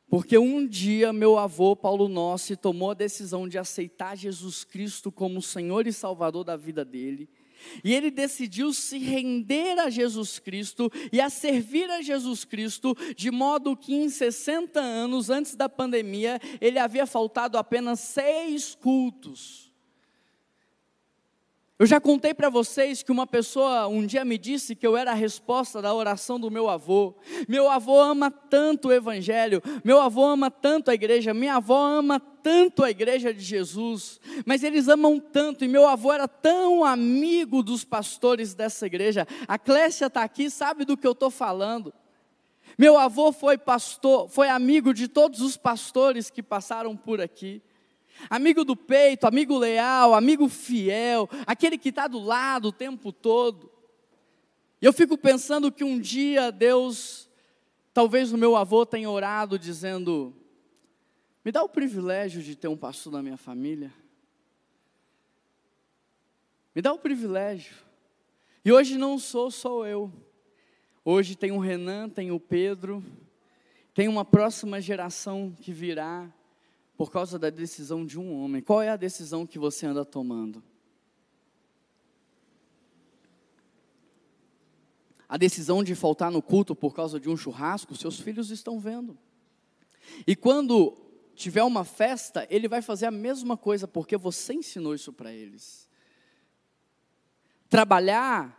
[0.10, 5.42] Porque um dia meu avô Paulo Nossi tomou a decisão de aceitar Jesus Cristo como
[5.42, 7.30] Senhor e Salvador da vida dele.
[7.84, 13.32] E ele decidiu se render a Jesus Cristo e a servir a Jesus Cristo, de
[13.32, 19.67] modo que em 60 anos antes da pandemia, ele havia faltado apenas seis cultos.
[21.80, 25.12] Eu já contei para vocês que uma pessoa um dia me disse que eu era
[25.12, 27.14] a resposta da oração do meu avô.
[27.48, 32.20] Meu avô ama tanto o Evangelho, meu avô ama tanto a igreja, minha avó ama
[32.20, 37.62] tanto a igreja de Jesus, mas eles amam tanto, e meu avô era tão amigo
[37.62, 39.28] dos pastores dessa igreja.
[39.48, 41.94] A Clécia está aqui, sabe do que eu estou falando.
[42.76, 47.62] Meu avô foi pastor, foi amigo de todos os pastores que passaram por aqui.
[48.30, 53.72] Amigo do peito, amigo leal, amigo fiel, aquele que está do lado o tempo todo.
[54.82, 57.30] E eu fico pensando que um dia Deus,
[57.94, 60.36] talvez o meu avô tenha orado dizendo:
[61.44, 63.94] Me dá o privilégio de ter um pastor na minha família.
[66.76, 67.76] Me dá o privilégio.
[68.64, 70.12] E hoje não sou só eu.
[71.04, 73.04] Hoje tem o Renan, tem o Pedro,
[73.94, 76.30] tem uma próxima geração que virá
[76.98, 78.62] por causa da decisão de um homem.
[78.62, 80.64] Qual é a decisão que você anda tomando?
[85.30, 89.16] A decisão de faltar no culto por causa de um churrasco, seus filhos estão vendo.
[90.26, 90.98] E quando
[91.36, 95.88] tiver uma festa, ele vai fazer a mesma coisa, porque você ensinou isso para eles.
[97.70, 98.58] Trabalhar,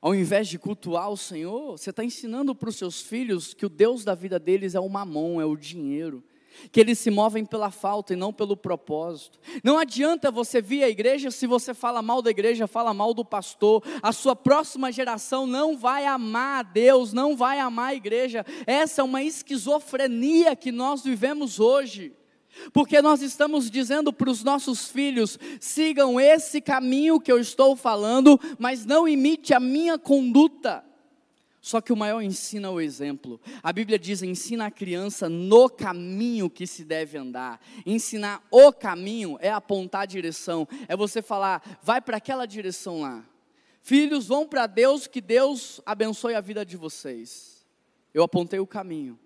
[0.00, 3.68] ao invés de cultuar o Senhor, você está ensinando para os seus filhos que o
[3.68, 6.24] Deus da vida deles é o mamão, é o dinheiro
[6.70, 9.38] que eles se movem pela falta e não pelo propósito.
[9.62, 13.24] Não adianta você vir à igreja se você fala mal da igreja, fala mal do
[13.24, 13.82] pastor.
[14.02, 18.44] A sua próxima geração não vai amar a Deus, não vai amar a igreja.
[18.66, 22.12] Essa é uma esquizofrenia que nós vivemos hoje.
[22.72, 28.40] Porque nós estamos dizendo para os nossos filhos: sigam esse caminho que eu estou falando,
[28.58, 30.84] mas não imite a minha conduta.
[31.66, 33.40] Só que o maior ensina o exemplo.
[33.60, 37.60] A Bíblia diz: ensina a criança no caminho que se deve andar.
[37.84, 43.28] Ensinar o caminho é apontar a direção, é você falar, vai para aquela direção lá.
[43.82, 47.66] Filhos, vão para Deus, que Deus abençoe a vida de vocês.
[48.14, 49.18] Eu apontei o caminho.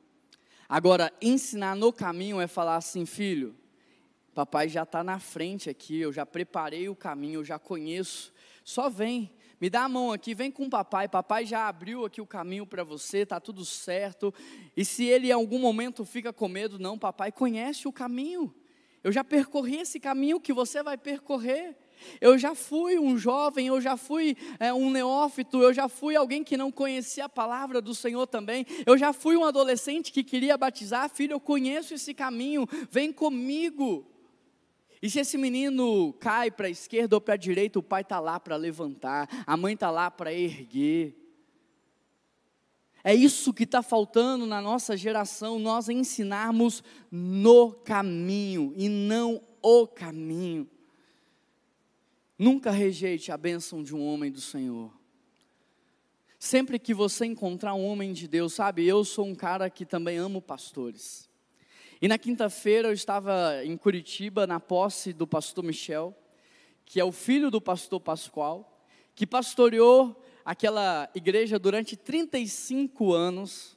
[0.67, 3.55] Agora, ensinar no caminho é falar assim, filho,
[4.35, 8.33] papai já está na frente aqui, eu já preparei o caminho, eu já conheço.
[8.65, 9.31] Só vem,
[9.61, 11.07] me dá a mão aqui, vem com o papai.
[11.07, 14.33] Papai já abriu aqui o caminho para você, tá tudo certo.
[14.75, 18.55] E se ele em algum momento fica com medo, não, papai conhece o caminho.
[19.05, 21.77] Eu já percorri esse caminho que você vai percorrer.
[22.21, 26.43] Eu já fui um jovem, eu já fui é, um neófito, eu já fui alguém
[26.43, 28.67] que não conhecia a palavra do Senhor também.
[28.87, 31.11] Eu já fui um adolescente que queria batizar.
[31.11, 34.10] Filho, eu conheço esse caminho, vem comigo.
[35.03, 38.21] E se esse menino cai para a esquerda ou para a direita, o pai está
[38.21, 41.17] lá para levantar, a mãe está lá para erguer.
[43.03, 49.87] É isso que está faltando na nossa geração, nós ensinarmos no caminho e não o
[49.87, 50.69] caminho.
[52.39, 54.93] Nunca rejeite a bênção de um homem do Senhor.
[56.39, 60.19] Sempre que você encontrar um homem de Deus, sabe, eu sou um cara que também
[60.19, 61.30] amo pastores.
[62.03, 66.17] E na quinta-feira eu estava em Curitiba, na posse do pastor Michel,
[66.87, 68.83] que é o filho do pastor Pascoal,
[69.15, 73.77] que pastoreou aquela igreja durante 35 anos.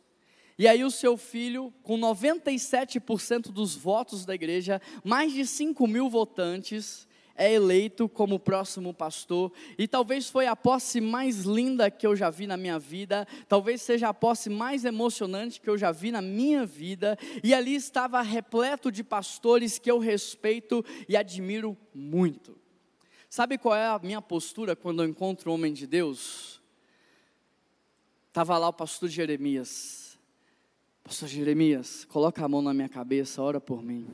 [0.58, 6.10] E aí o seu filho, com 97% dos votos da igreja, mais de 5 mil
[6.10, 7.06] votantes,
[7.36, 12.30] é eleito como próximo pastor, e talvez foi a posse mais linda que eu já
[12.30, 16.22] vi na minha vida, talvez seja a posse mais emocionante que eu já vi na
[16.22, 22.58] minha vida, e ali estava repleto de pastores que eu respeito e admiro muito.
[23.30, 26.62] Sabe qual é a minha postura quando eu encontro um homem de Deus?
[28.28, 30.20] Estava lá o pastor Jeremias.
[31.04, 34.08] Pastor Jeremias, coloca a mão na minha cabeça, ora por mim.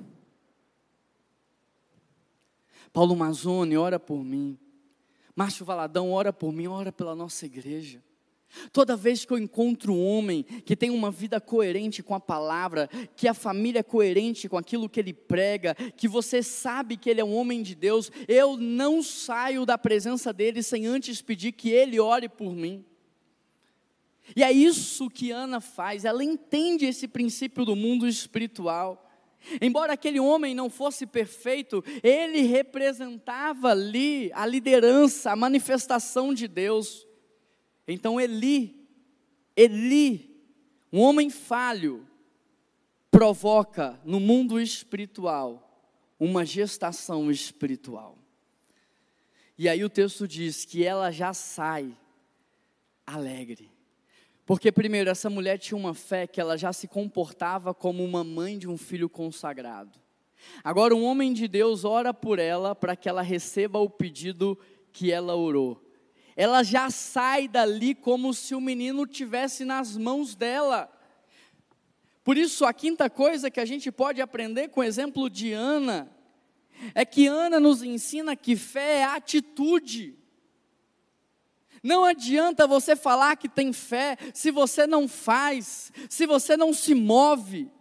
[2.92, 4.58] Paulo Mazzoni, ora por mim.
[5.36, 8.04] Márcio Valadão, ora por mim, ora pela nossa igreja.
[8.74, 12.90] Toda vez que eu encontro um homem que tem uma vida coerente com a palavra,
[13.16, 17.22] que a família é coerente com aquilo que ele prega, que você sabe que ele
[17.22, 21.70] é um homem de Deus, eu não saio da presença dele sem antes pedir que
[21.70, 22.84] ele ore por mim.
[24.36, 29.09] E é isso que Ana faz, ela entende esse princípio do mundo espiritual.
[29.62, 37.08] Embora aquele homem não fosse perfeito, ele representava ali a liderança, a manifestação de Deus.
[37.88, 38.88] Então Eli,
[39.56, 40.30] Eli,
[40.92, 42.08] um homem falho,
[43.10, 45.66] provoca no mundo espiritual
[46.20, 48.18] uma gestação espiritual.
[49.58, 51.98] E aí o texto diz que ela já sai
[53.06, 53.72] alegre.
[54.50, 58.58] Porque, primeiro, essa mulher tinha uma fé que ela já se comportava como uma mãe
[58.58, 60.00] de um filho consagrado.
[60.64, 64.58] Agora, um homem de Deus ora por ela para que ela receba o pedido
[64.91, 65.86] que ela orou
[66.36, 70.89] ela já sai dali como se o menino tivesse nas mãos dela.
[72.24, 76.10] Por isso, a quinta coisa que a gente pode aprender com o exemplo de Ana
[76.95, 80.19] é que Ana nos ensina que fé é atitude.
[81.84, 86.94] Não adianta você falar que tem fé se você não faz, se você não se
[86.94, 87.72] move.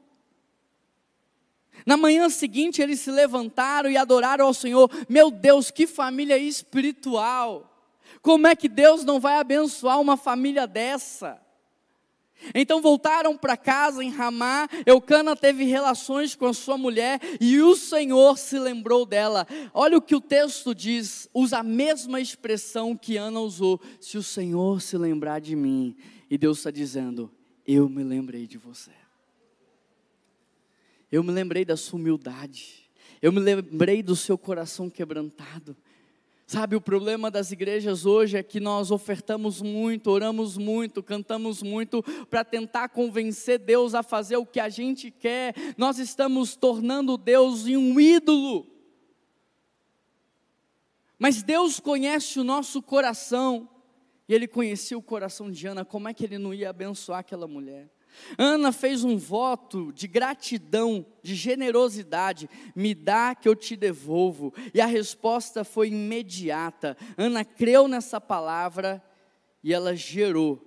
[1.86, 4.90] Na manhã seguinte eles se levantaram e adoraram ao Senhor.
[5.09, 7.74] Meu Deus, que família espiritual!
[8.22, 11.40] Como é que Deus não vai abençoar uma família dessa?
[12.55, 17.76] Então voltaram para casa em Ramá, Eucana teve relações com a sua mulher e o
[17.76, 19.47] Senhor se lembrou dela.
[19.72, 24.22] Olha o que o texto diz, usa a mesma expressão que Ana usou: se o
[24.22, 25.97] Senhor se lembrar de mim.
[26.30, 27.30] E Deus está dizendo:
[27.68, 28.91] eu me lembrei de você.
[31.12, 32.91] Eu me lembrei da sua humildade.
[33.20, 35.76] Eu me lembrei do seu coração quebrantado.
[36.51, 42.03] Sabe, o problema das igrejas hoje é que nós ofertamos muito, oramos muito, cantamos muito
[42.30, 45.55] para tentar convencer Deus a fazer o que a gente quer.
[45.76, 48.66] Nós estamos tornando Deus em um ídolo.
[51.18, 53.68] Mas Deus conhece o nosso coração,
[54.26, 57.46] e Ele conhecia o coração de Ana, como é que Ele não ia abençoar aquela
[57.46, 57.90] mulher?
[58.36, 64.52] Ana fez um voto de gratidão, de generosidade: me dá que eu te devolvo.
[64.72, 66.96] E a resposta foi imediata.
[67.16, 69.02] Ana creu nessa palavra
[69.62, 70.64] e ela gerou.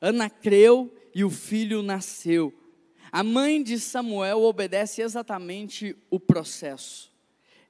[0.00, 2.52] Ana creu e o filho nasceu.
[3.10, 7.12] A mãe de Samuel obedece exatamente o processo.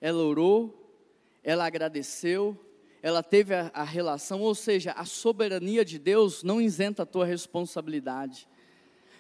[0.01, 0.99] Ela orou,
[1.43, 2.59] ela agradeceu,
[3.03, 7.27] ela teve a, a relação, ou seja, a soberania de Deus não isenta a tua
[7.27, 8.49] responsabilidade.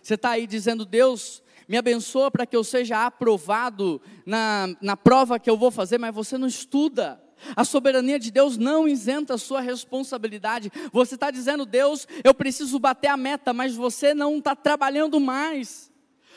[0.05, 5.38] Você está aí dizendo, Deus, me abençoa para que eu seja aprovado na, na prova
[5.38, 7.18] que eu vou fazer, mas você não estuda.
[7.57, 10.70] A soberania de Deus não isenta a sua responsabilidade.
[10.92, 15.90] Você está dizendo, Deus, eu preciso bater a meta, mas você não está trabalhando mais.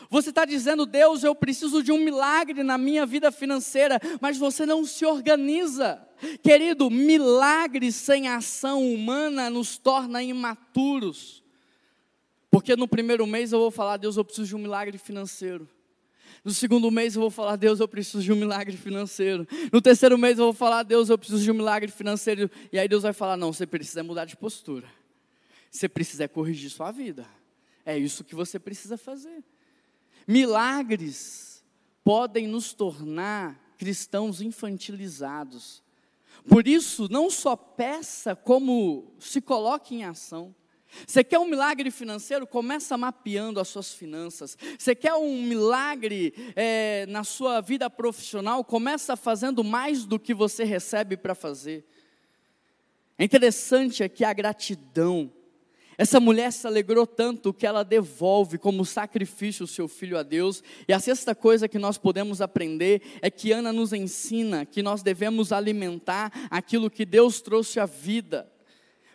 [0.09, 4.65] Você está dizendo, Deus, eu preciso de um milagre na minha vida financeira, mas você
[4.65, 6.01] não se organiza.
[6.41, 11.45] Querido, milagre sem ação humana nos torna imaturos.
[12.49, 15.67] Porque no primeiro mês eu vou falar, Deus, eu preciso de um milagre financeiro.
[16.43, 19.47] No segundo mês eu vou falar, Deus, eu preciso de um milagre financeiro.
[19.71, 22.49] No terceiro mês eu vou falar, Deus, eu preciso de um milagre financeiro.
[22.71, 24.87] E aí Deus vai falar, não, você precisa mudar de postura.
[25.69, 27.27] Você precisa corrigir sua vida.
[27.85, 29.43] É isso que você precisa fazer.
[30.27, 31.63] Milagres
[32.03, 35.83] podem nos tornar cristãos infantilizados.
[36.47, 40.55] Por isso, não só peça, como se coloque em ação.
[41.05, 42.47] Você quer um milagre financeiro?
[42.47, 44.57] Começa mapeando as suas finanças.
[44.77, 48.63] Você quer um milagre é, na sua vida profissional?
[48.63, 51.85] Começa fazendo mais do que você recebe para fazer.
[53.17, 55.31] É interessante aqui a gratidão.
[55.97, 60.63] Essa mulher se alegrou tanto que ela devolve como sacrifício o seu filho a Deus.
[60.87, 65.01] E a sexta coisa que nós podemos aprender é que Ana nos ensina que nós
[65.01, 68.47] devemos alimentar aquilo que Deus trouxe à vida.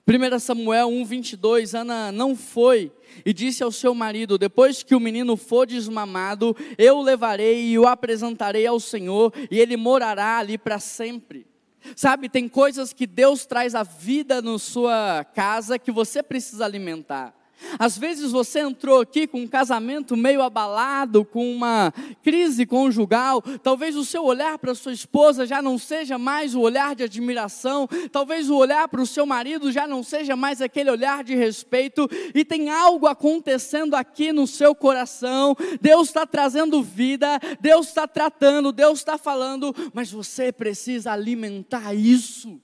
[0.05, 2.91] 1 Samuel 1,22, Ana não foi
[3.25, 7.79] e disse ao seu marido: Depois que o menino for desmamado, eu o levarei e
[7.79, 11.47] o apresentarei ao Senhor, e ele morará ali para sempre.
[11.95, 17.35] Sabe, tem coisas que Deus traz a vida na sua casa que você precisa alimentar.
[17.79, 21.93] Às vezes você entrou aqui com um casamento meio abalado, com uma
[22.23, 23.43] crise conjugal.
[23.63, 27.89] Talvez o seu olhar para sua esposa já não seja mais o olhar de admiração.
[28.11, 32.09] Talvez o olhar para o seu marido já não seja mais aquele olhar de respeito.
[32.35, 35.57] E tem algo acontecendo aqui no seu coração.
[35.81, 42.61] Deus está trazendo vida, Deus está tratando, Deus está falando, mas você precisa alimentar isso.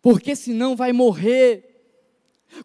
[0.00, 1.65] Porque senão vai morrer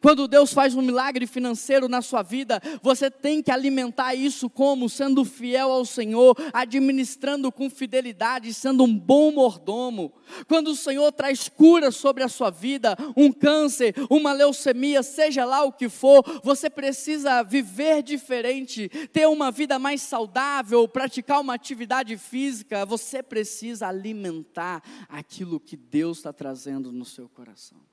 [0.01, 4.89] Quando Deus faz um milagre financeiro na sua vida, você tem que alimentar isso como?
[4.89, 10.13] Sendo fiel ao Senhor, administrando com fidelidade, sendo um bom mordomo.
[10.47, 15.63] Quando o Senhor traz cura sobre a sua vida, um câncer, uma leucemia, seja lá
[15.63, 22.17] o que for, você precisa viver diferente, ter uma vida mais saudável, praticar uma atividade
[22.17, 27.90] física, você precisa alimentar aquilo que Deus está trazendo no seu coração.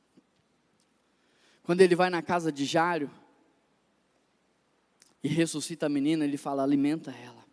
[1.68, 3.10] Quando ele vai na casa de Jário
[5.22, 7.44] e ressuscita a menina, ele fala: alimenta ela.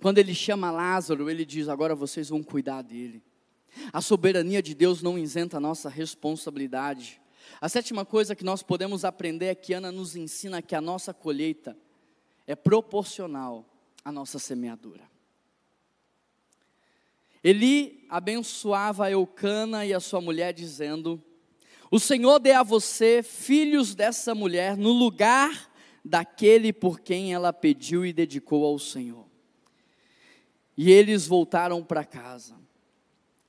[0.00, 3.20] Quando ele chama Lázaro, ele diz: agora vocês vão cuidar dele.
[3.92, 7.20] A soberania de Deus não isenta a nossa responsabilidade.
[7.60, 11.12] A sétima coisa que nós podemos aprender é que Ana nos ensina que a nossa
[11.12, 11.76] colheita
[12.46, 13.66] é proporcional
[14.04, 15.02] à nossa semeadura.
[17.42, 21.20] Eli abençoava Eucana e a sua mulher, dizendo:
[21.90, 25.70] o Senhor dê a você filhos dessa mulher no lugar
[26.04, 29.26] daquele por quem ela pediu e dedicou ao Senhor.
[30.76, 32.54] E eles voltaram para casa.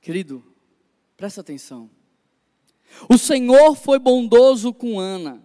[0.00, 0.44] Querido,
[1.16, 1.90] presta atenção.
[3.08, 5.42] O Senhor foi bondoso com Ana.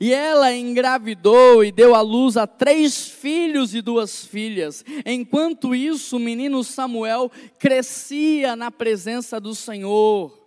[0.00, 4.84] E ela engravidou e deu à luz a três filhos e duas filhas.
[5.04, 10.39] Enquanto isso, o menino Samuel crescia na presença do Senhor.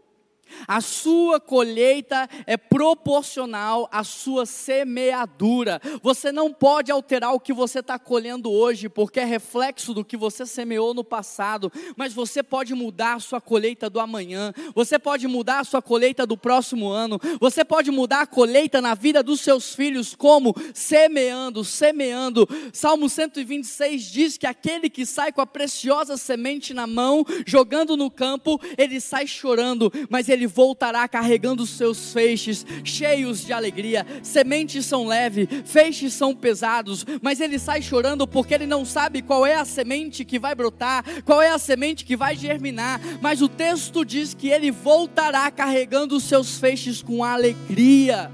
[0.68, 5.82] A sua colheita é proporcional à sua semeadura.
[6.02, 10.18] Você não pode alterar o que você está colhendo hoje, porque é reflexo do que
[10.18, 11.72] você semeou no passado.
[11.96, 14.54] Mas você pode mudar a sua colheita do amanhã.
[14.74, 17.20] Você pode mudar a sua colheita do próximo ano.
[17.40, 22.48] Você pode mudar a colheita na vida dos seus filhos, como semeando, semeando.
[22.72, 28.10] Salmo 126 diz que aquele que sai com a preciosa semente na mão, jogando no
[28.10, 34.06] campo, ele sai chorando, mas ele ele voltará carregando os seus feixes, cheios de alegria.
[34.22, 39.46] Sementes são leves, feixes são pesados, mas ele sai chorando porque ele não sabe qual
[39.46, 43.00] é a semente que vai brotar, qual é a semente que vai germinar.
[43.22, 48.30] Mas o texto diz que ele voltará carregando os seus feixes com alegria.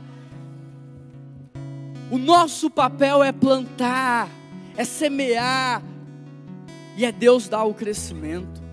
[2.09, 4.27] O nosso papel é plantar,
[4.75, 5.83] é semear,
[6.97, 8.68] e é Deus dar o crescimento.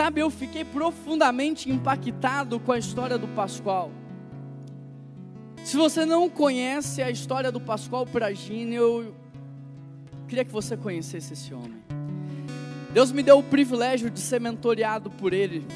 [0.00, 3.92] Sabe, eu fiquei profundamente impactado com a história do Pascoal.
[5.62, 9.14] Se você não conhece a história do Pascoal Pragini, eu
[10.26, 11.82] queria que você conhecesse esse homem.
[12.94, 15.66] Deus me deu o privilégio de ser mentoreado por ele.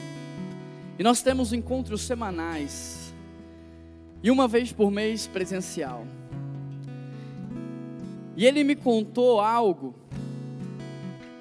[0.98, 3.14] E nós temos encontros semanais.
[4.22, 6.06] E uma vez por mês presencial.
[8.34, 9.94] E ele me contou algo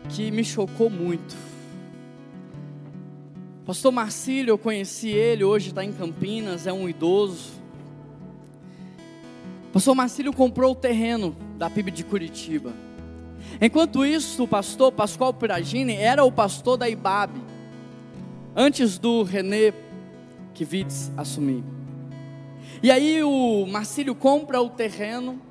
[0.10, 1.53] que me chocou muito.
[3.66, 7.52] Pastor Marcílio, eu conheci ele, hoje está em Campinas, é um idoso.
[9.72, 12.74] Pastor Marcílio comprou o terreno da PIB de Curitiba.
[13.62, 17.42] Enquanto isso, o pastor Pascoal Piragini era o pastor da IBAB,
[18.54, 19.74] antes do René
[20.54, 21.64] Kivitz assumir.
[22.82, 25.42] E aí o Marcílio compra o terreno,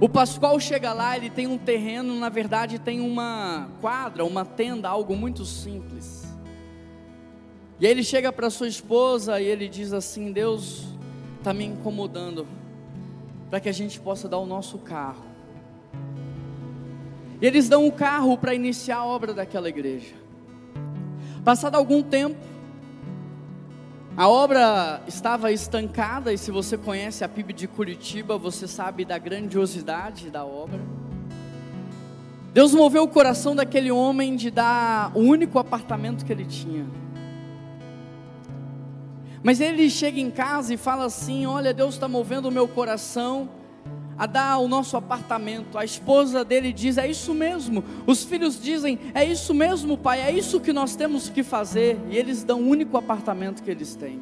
[0.00, 4.88] o Pascoal chega lá, ele tem um terreno, na verdade tem uma quadra, uma tenda,
[4.88, 6.19] algo muito simples.
[7.80, 10.84] E aí ele chega para sua esposa e ele diz assim: Deus
[11.38, 12.46] está me incomodando
[13.48, 15.24] para que a gente possa dar o nosso carro.
[17.40, 20.14] E eles dão o carro para iniciar a obra daquela igreja.
[21.42, 22.36] Passado algum tempo,
[24.14, 29.16] a obra estava estancada, e se você conhece a PIB de Curitiba, você sabe da
[29.16, 30.78] grandiosidade da obra.
[32.52, 36.84] Deus moveu o coração daquele homem de dar o único apartamento que ele tinha.
[39.42, 43.48] Mas ele chega em casa e fala assim: Olha, Deus está movendo o meu coração
[44.18, 45.78] a dar o nosso apartamento.
[45.78, 47.82] A esposa dele diz: É isso mesmo.
[48.06, 50.20] Os filhos dizem: É isso mesmo, pai.
[50.20, 51.98] É isso que nós temos que fazer.
[52.10, 54.20] E eles dão o único apartamento que eles têm.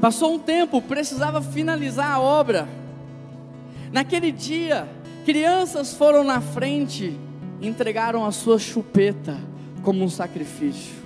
[0.00, 2.68] Passou um tempo, precisava finalizar a obra.
[3.90, 4.86] Naquele dia,
[5.24, 7.18] crianças foram na frente,
[7.62, 9.38] entregaram a sua chupeta
[9.82, 11.03] como um sacrifício.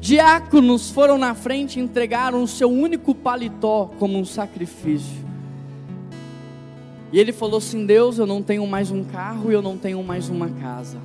[0.00, 5.26] Diáconos foram na frente e entregaram o seu único paletó como um sacrifício.
[7.12, 10.02] E ele falou assim: Deus, eu não tenho mais um carro e eu não tenho
[10.02, 10.98] mais uma casa.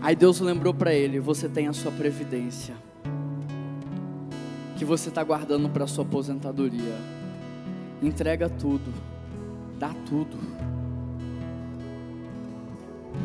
[0.00, 2.74] Aí Deus lembrou para ele: Você tem a sua previdência,
[4.78, 6.96] que você está guardando para a sua aposentadoria.
[8.02, 8.92] Entrega tudo,
[9.78, 10.38] dá tudo.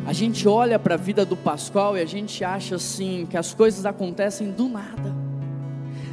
[0.08, 3.52] A gente olha para a vida do Pascoal e a gente acha assim que as
[3.52, 5.14] coisas acontecem do nada.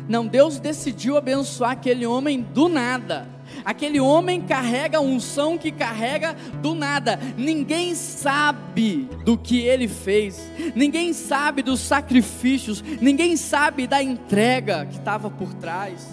[0.05, 3.25] Não, Deus decidiu abençoar aquele homem do nada.
[3.63, 7.17] Aquele homem carrega a unção que carrega do nada.
[7.37, 14.97] Ninguém sabe do que ele fez, ninguém sabe dos sacrifícios, ninguém sabe da entrega que
[14.97, 16.05] estava por trás.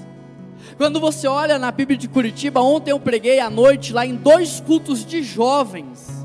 [0.76, 4.60] Quando você olha na Bíblia de Curitiba, ontem eu preguei à noite lá em dois
[4.60, 6.21] cultos de jovens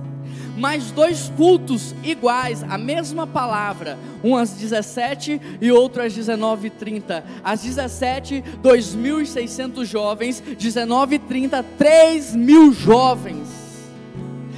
[0.57, 7.23] mais dois cultos iguais, a mesma palavra, um às 17 e outro às 19h30.
[7.43, 13.47] Às 17, 2.600 jovens, 19h30, 3 mil jovens.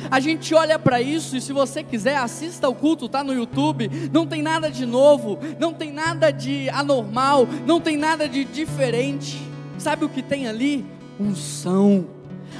[0.09, 3.91] A gente olha para isso e se você quiser, assista o culto, tá no YouTube.
[4.11, 9.37] Não tem nada de novo, não tem nada de anormal, não tem nada de diferente.
[9.77, 10.85] Sabe o que tem ali?
[11.19, 12.07] Unção,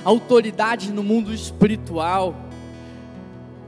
[0.04, 2.49] autoridade no mundo espiritual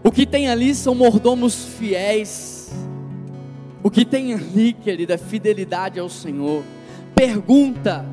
[0.04, 2.72] o que tem ali são mordomos fiéis.
[3.84, 6.64] O que tem ali, querida, é fidelidade ao Senhor.
[7.16, 8.06] Pergunta,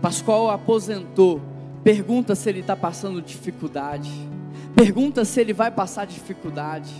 [0.00, 1.40] Pascoal aposentou.
[1.82, 4.10] Pergunta se ele está passando dificuldade.
[4.74, 6.92] Pergunta se ele vai passar dificuldade.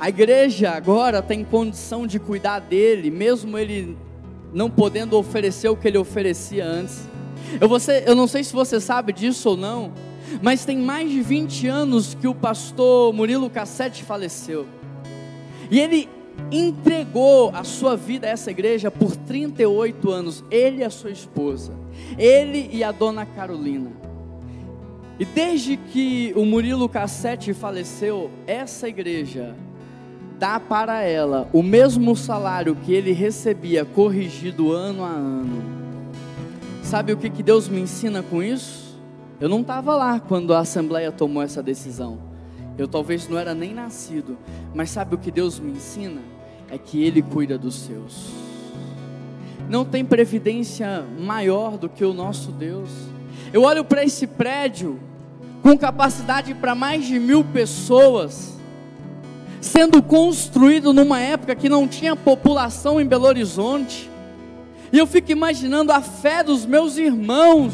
[0.00, 3.96] A igreja agora tem condição de cuidar dele, mesmo ele
[4.52, 7.08] não podendo oferecer o que ele oferecia antes.
[7.60, 9.92] Eu, você, eu não sei se você sabe disso ou não,
[10.42, 14.66] mas tem mais de 20 anos que o pastor Murilo Cassete faleceu.
[15.70, 16.08] E ele
[16.50, 21.72] entregou a sua vida a essa igreja por 38 anos, ele e a sua esposa,
[22.16, 23.90] ele e a dona Carolina.
[25.18, 29.56] E desde que o Murilo Cassete faleceu, essa igreja
[30.38, 35.62] dá para ela o mesmo salário que ele recebia corrigido ano a ano.
[36.84, 38.87] Sabe o que, que Deus me ensina com isso?
[39.40, 42.18] Eu não estava lá quando a Assembleia tomou essa decisão.
[42.76, 44.36] Eu talvez não era nem nascido.
[44.74, 46.20] Mas sabe o que Deus me ensina?
[46.68, 48.30] É que Ele cuida dos seus.
[49.70, 52.90] Não tem previdência maior do que o nosso Deus.
[53.52, 54.98] Eu olho para esse prédio
[55.62, 58.58] com capacidade para mais de mil pessoas,
[59.60, 64.10] sendo construído numa época que não tinha população em Belo Horizonte.
[64.92, 67.72] E eu fico imaginando a fé dos meus irmãos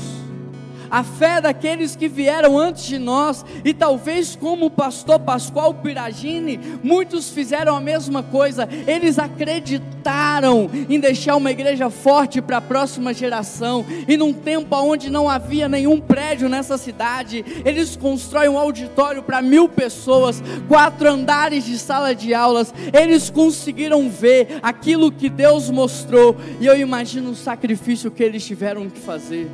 [0.95, 6.61] a fé daqueles que vieram antes de nós, e talvez como o pastor Pascoal Piragini,
[6.85, 13.13] muitos fizeram a mesma coisa, eles acreditaram em deixar uma igreja forte para a próxima
[13.13, 19.21] geração, e num tempo onde não havia nenhum prédio nessa cidade, eles constroem um auditório
[19.21, 25.69] para mil pessoas, quatro andares de sala de aulas, eles conseguiram ver aquilo que Deus
[25.71, 29.51] mostrou, e eu imagino o sacrifício que eles tiveram que fazer.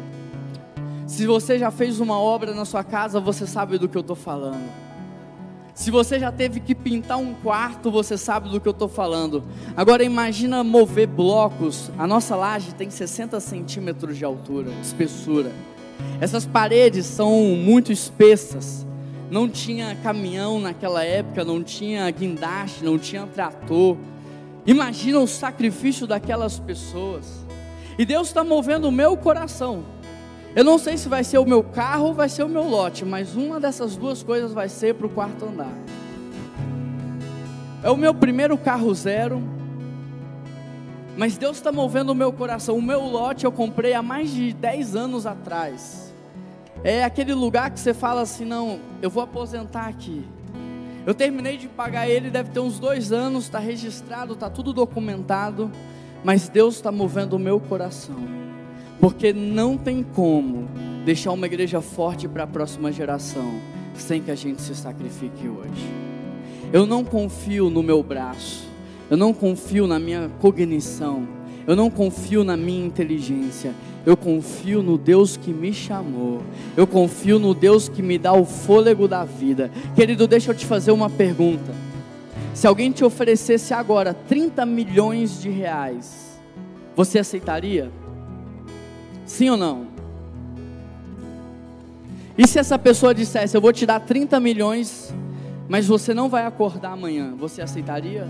[1.10, 4.14] Se você já fez uma obra na sua casa, você sabe do que eu estou
[4.14, 4.62] falando.
[5.74, 9.42] Se você já teve que pintar um quarto, você sabe do que eu estou falando.
[9.76, 11.90] Agora imagina mover blocos.
[11.98, 15.50] A nossa laje tem 60 centímetros de altura, de espessura.
[16.20, 18.86] Essas paredes são muito espessas.
[19.28, 23.96] Não tinha caminhão naquela época, não tinha guindaste, não tinha trator.
[24.64, 27.44] Imagina o sacrifício daquelas pessoas.
[27.98, 29.84] E Deus está movendo o meu coração
[30.54, 33.04] eu não sei se vai ser o meu carro ou vai ser o meu lote,
[33.04, 35.72] mas uma dessas duas coisas vai ser para o quarto andar.
[37.82, 39.42] É o meu primeiro carro zero,
[41.16, 42.76] mas Deus está movendo o meu coração.
[42.76, 46.12] O meu lote eu comprei há mais de 10 anos atrás.
[46.82, 50.26] É aquele lugar que você fala assim: não, eu vou aposentar aqui.
[51.06, 55.70] Eu terminei de pagar ele, deve ter uns dois anos, está registrado, está tudo documentado,
[56.22, 58.49] mas Deus está movendo o meu coração.
[59.00, 60.68] Porque não tem como
[61.04, 63.54] deixar uma igreja forte para a próxima geração
[63.94, 65.88] sem que a gente se sacrifique hoje.
[66.72, 68.68] Eu não confio no meu braço,
[69.10, 71.26] eu não confio na minha cognição,
[71.66, 73.74] eu não confio na minha inteligência,
[74.06, 76.42] eu confio no Deus que me chamou,
[76.76, 79.70] eu confio no Deus que me dá o fôlego da vida.
[79.94, 81.74] Querido, deixa eu te fazer uma pergunta.
[82.54, 86.40] Se alguém te oferecesse agora 30 milhões de reais,
[86.94, 87.90] você aceitaria?
[89.30, 89.86] Sim ou não?
[92.36, 95.14] E se essa pessoa dissesse: Eu vou te dar 30 milhões,
[95.68, 98.28] mas você não vai acordar amanhã, você aceitaria?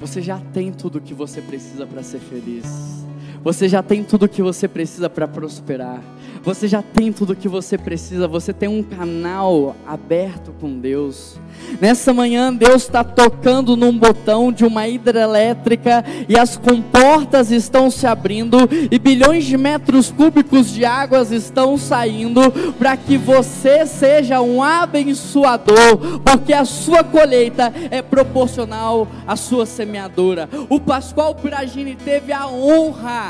[0.00, 3.04] Você já tem tudo o que você precisa para ser feliz.
[3.42, 6.02] Você já tem tudo o que você precisa para prosperar.
[6.42, 11.38] Você já tem tudo o que você precisa, você tem um canal aberto com Deus.
[11.78, 18.06] Nessa manhã, Deus está tocando num botão de uma hidrelétrica e as comportas estão se
[18.06, 18.56] abrindo
[18.90, 26.20] e bilhões de metros cúbicos de águas estão saindo para que você seja um abençoador,
[26.24, 30.48] porque a sua colheita é proporcional à sua semeadura.
[30.70, 33.29] O Pascoal Piragini teve a honra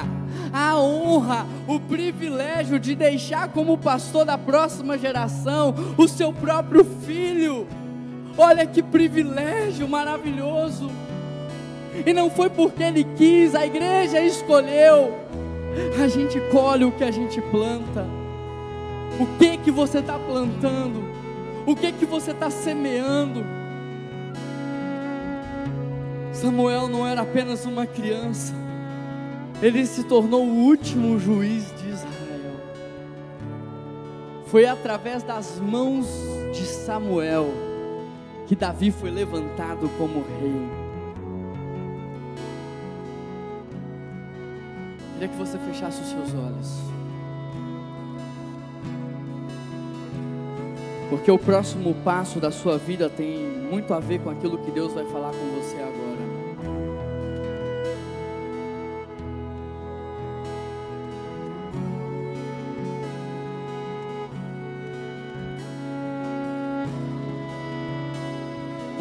[0.52, 7.66] a honra, o privilégio de deixar como pastor da próxima geração o seu próprio filho.
[8.36, 10.90] Olha que privilégio maravilhoso.
[12.06, 15.18] E não foi porque ele quis, a igreja escolheu.
[16.02, 18.06] A gente colhe o que a gente planta.
[19.18, 21.04] O que que você está plantando?
[21.66, 23.44] O que que você está semeando?
[26.32, 28.54] Samuel não era apenas uma criança
[29.62, 32.60] ele se tornou o último juiz de Israel.
[34.46, 36.06] Foi através das mãos
[36.52, 37.48] de Samuel
[38.46, 40.68] que Davi foi levantado como rei.
[45.12, 46.80] Queria que você fechasse os seus olhos.
[51.10, 53.36] Porque o próximo passo da sua vida tem
[53.70, 55.99] muito a ver com aquilo que Deus vai falar com você agora.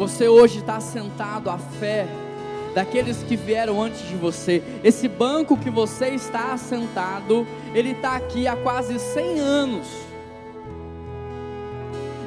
[0.00, 2.06] Você hoje está sentado à fé
[2.74, 4.62] daqueles que vieram antes de você.
[4.82, 9.86] Esse banco que você está assentado, ele está aqui há quase 100 anos.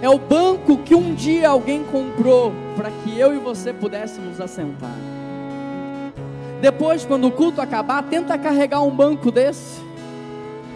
[0.04, 4.95] É o banco que um dia alguém comprou para que eu e você pudéssemos assentar.
[6.62, 9.82] Depois, quando o culto acabar, tenta carregar um banco desse.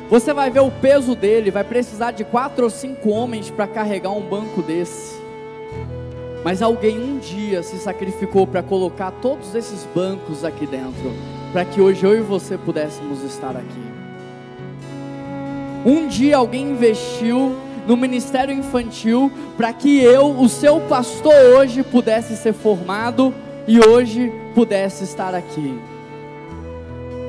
[0.10, 4.10] Você vai ver o peso dele, vai precisar de quatro ou cinco homens para carregar
[4.10, 5.16] um banco desse.
[6.48, 11.11] Mas alguém um dia se sacrificou para colocar todos esses bancos aqui dentro,
[11.52, 13.84] para que hoje eu e você pudéssemos estar aqui.
[15.86, 17.53] Um dia alguém investiu
[17.86, 23.34] no ministério infantil para que eu, o seu pastor hoje, pudesse ser formado
[23.68, 25.78] e hoje pudesse estar aqui.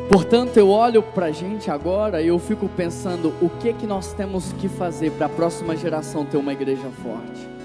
[0.08, 4.12] Portanto, eu olho para a gente agora e eu fico pensando o que que nós
[4.12, 7.57] temos que fazer para a próxima geração ter uma igreja forte.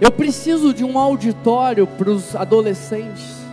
[0.00, 3.44] Eu preciso de um auditório para os adolescentes.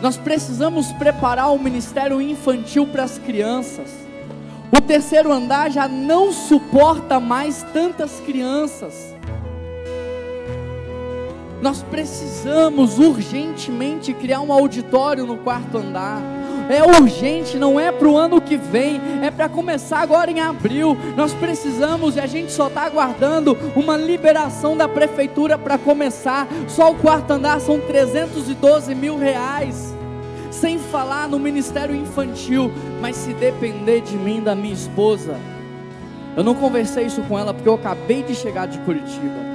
[0.00, 3.88] Nós precisamos preparar o ministério infantil para as crianças.
[4.76, 9.14] O terceiro andar já não suporta mais tantas crianças.
[11.60, 16.20] Nós precisamos urgentemente criar um auditório no quarto andar
[16.72, 20.96] é urgente, não é para o ano que vem, é para começar agora em abril.
[21.16, 26.46] Nós precisamos e a gente só está aguardando uma liberação da prefeitura para começar.
[26.68, 29.94] Só o quarto andar são 312 mil reais.
[30.50, 32.70] Sem falar no ministério infantil,
[33.00, 35.36] mas se depender de mim, da minha esposa,
[36.36, 39.52] eu não conversei isso com ela porque eu acabei de chegar de Curitiba.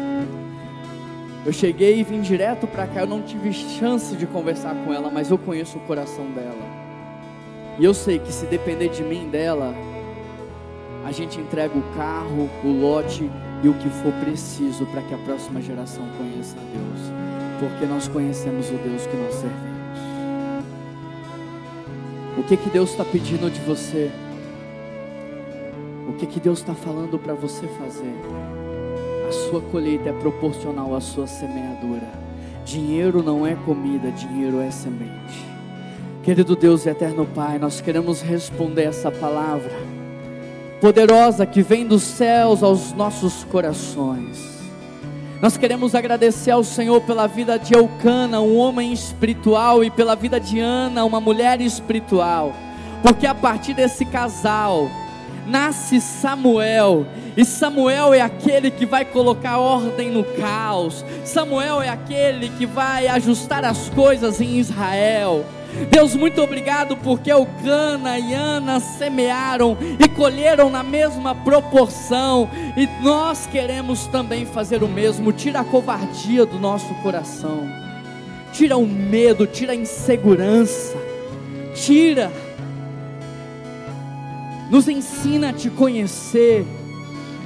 [1.45, 5.09] Eu cheguei e vim direto para cá, eu não tive chance de conversar com ela,
[5.09, 6.76] mas eu conheço o coração dela.
[7.79, 9.75] E eu sei que se depender de mim dela,
[11.05, 13.29] a gente entrega o carro, o lote
[13.63, 17.11] e o que for preciso para que a próxima geração conheça a Deus,
[17.59, 19.77] porque nós conhecemos o Deus que nós servimos.
[22.37, 24.11] O que que Deus está pedindo de você?
[26.09, 28.13] O que que Deus está falando para você fazer?
[29.27, 32.09] A sua colheita é proporcional à sua semeadura.
[32.65, 35.56] Dinheiro não é comida, dinheiro é semente.
[36.27, 39.71] Querido Deus e eterno Pai, nós queremos responder essa palavra
[40.81, 44.59] poderosa que vem dos céus aos nossos corações.
[45.41, 50.37] Nós queremos agradecer ao Senhor pela vida de Eucana, um homem espiritual, e pela vida
[50.37, 52.53] de Ana, uma mulher espiritual,
[53.01, 54.89] porque a partir desse casal
[55.45, 57.05] nasce Samuel,
[57.37, 63.07] e Samuel é aquele que vai colocar ordem no caos, Samuel é aquele que vai
[63.07, 65.45] ajustar as coisas em Israel.
[65.85, 72.87] Deus, muito obrigado porque o Cana e Ana semearam e colheram na mesma proporção, e
[73.03, 75.31] nós queremos também fazer o mesmo.
[75.31, 77.67] Tira a covardia do nosso coração,
[78.51, 80.97] tira o medo, tira a insegurança,
[81.75, 82.31] tira,
[84.69, 86.65] nos ensina a te conhecer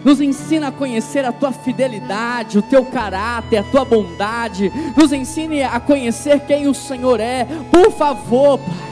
[0.03, 5.63] nos ensina a conhecer a tua fidelidade, o teu caráter, a tua bondade, nos ensine
[5.63, 8.91] a conhecer quem o Senhor é, por favor, Pai.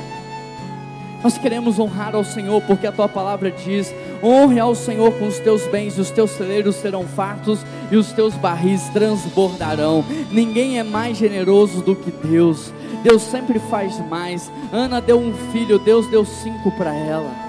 [1.22, 5.38] Nós queremos honrar ao Senhor, porque a tua palavra diz: honre ao Senhor com os
[5.40, 10.04] teus bens, os teus celeiros serão fartos e os teus barris transbordarão.
[10.32, 12.74] Ninguém é mais generoso do que Deus.
[13.04, 14.52] Deus sempre faz mais.
[14.72, 17.49] Ana deu um filho, Deus deu cinco para ela.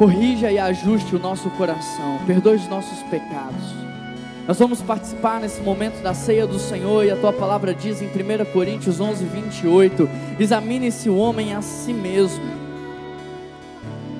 [0.00, 3.62] Corrija e ajuste o nosso coração, perdoe os nossos pecados.
[4.48, 8.06] Nós vamos participar nesse momento da ceia do Senhor e a tua palavra diz em
[8.06, 10.08] 1 Coríntios 11, 28:
[10.38, 12.46] examine-se o homem a si mesmo.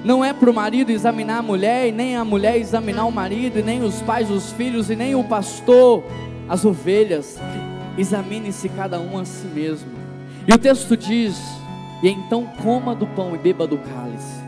[0.05, 3.59] Não é para o marido examinar a mulher, e nem a mulher examinar o marido,
[3.59, 6.05] e nem os pais os filhos, e nem o pastor
[6.47, 7.39] as ovelhas.
[7.97, 9.93] Examine-se cada um a si mesmo.
[10.47, 11.41] E o texto diz:
[12.03, 14.40] E então coma do pão e beba do cálice,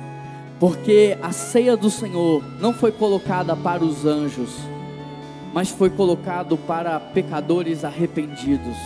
[0.63, 4.73] porque a ceia do Senhor não foi colocada para os anjos
[5.53, 8.77] mas foi colocado para pecadores arrependidos,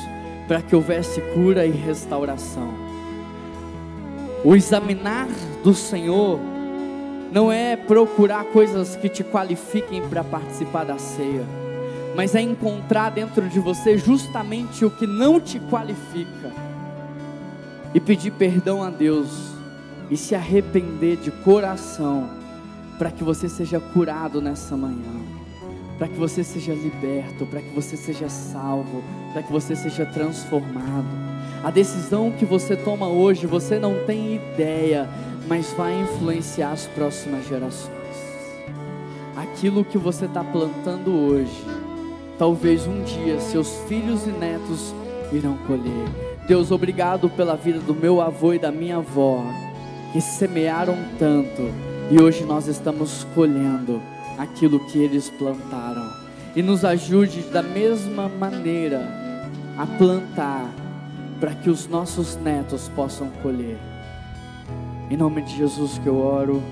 [0.48, 2.68] para que houvesse cura e restauração.
[4.44, 5.28] O examinar
[5.62, 6.38] do Senhor
[7.32, 11.44] não é procurar coisas que te qualifiquem para participar da ceia,
[12.14, 16.52] mas é encontrar dentro de você justamente o que não te qualifica
[17.94, 19.55] e pedir perdão a Deus
[20.10, 22.28] e se arrepender de coração
[22.98, 25.36] para que você seja curado nessa manhã
[25.98, 29.02] para que você seja liberto, para que você seja salvo,
[29.32, 31.06] para que você seja transformado.
[31.64, 35.08] A decisão que você toma hoje, você não tem ideia,
[35.48, 37.96] mas vai influenciar as próximas gerações.
[39.36, 41.64] Aquilo que você está plantando hoje,
[42.38, 44.94] talvez um dia seus filhos e netos
[45.32, 46.08] irão colher.
[46.46, 49.42] Deus, obrigado pela vida do meu avô e da minha avó,
[50.16, 51.70] que semearam tanto
[52.10, 54.00] e hoje nós estamos colhendo
[54.38, 56.10] aquilo que eles plantaram.
[56.54, 59.06] E nos ajude da mesma maneira
[59.76, 60.70] a plantar,
[61.38, 63.76] para que os nossos netos possam colher.
[65.10, 66.62] Em nome de Jesus que eu oro.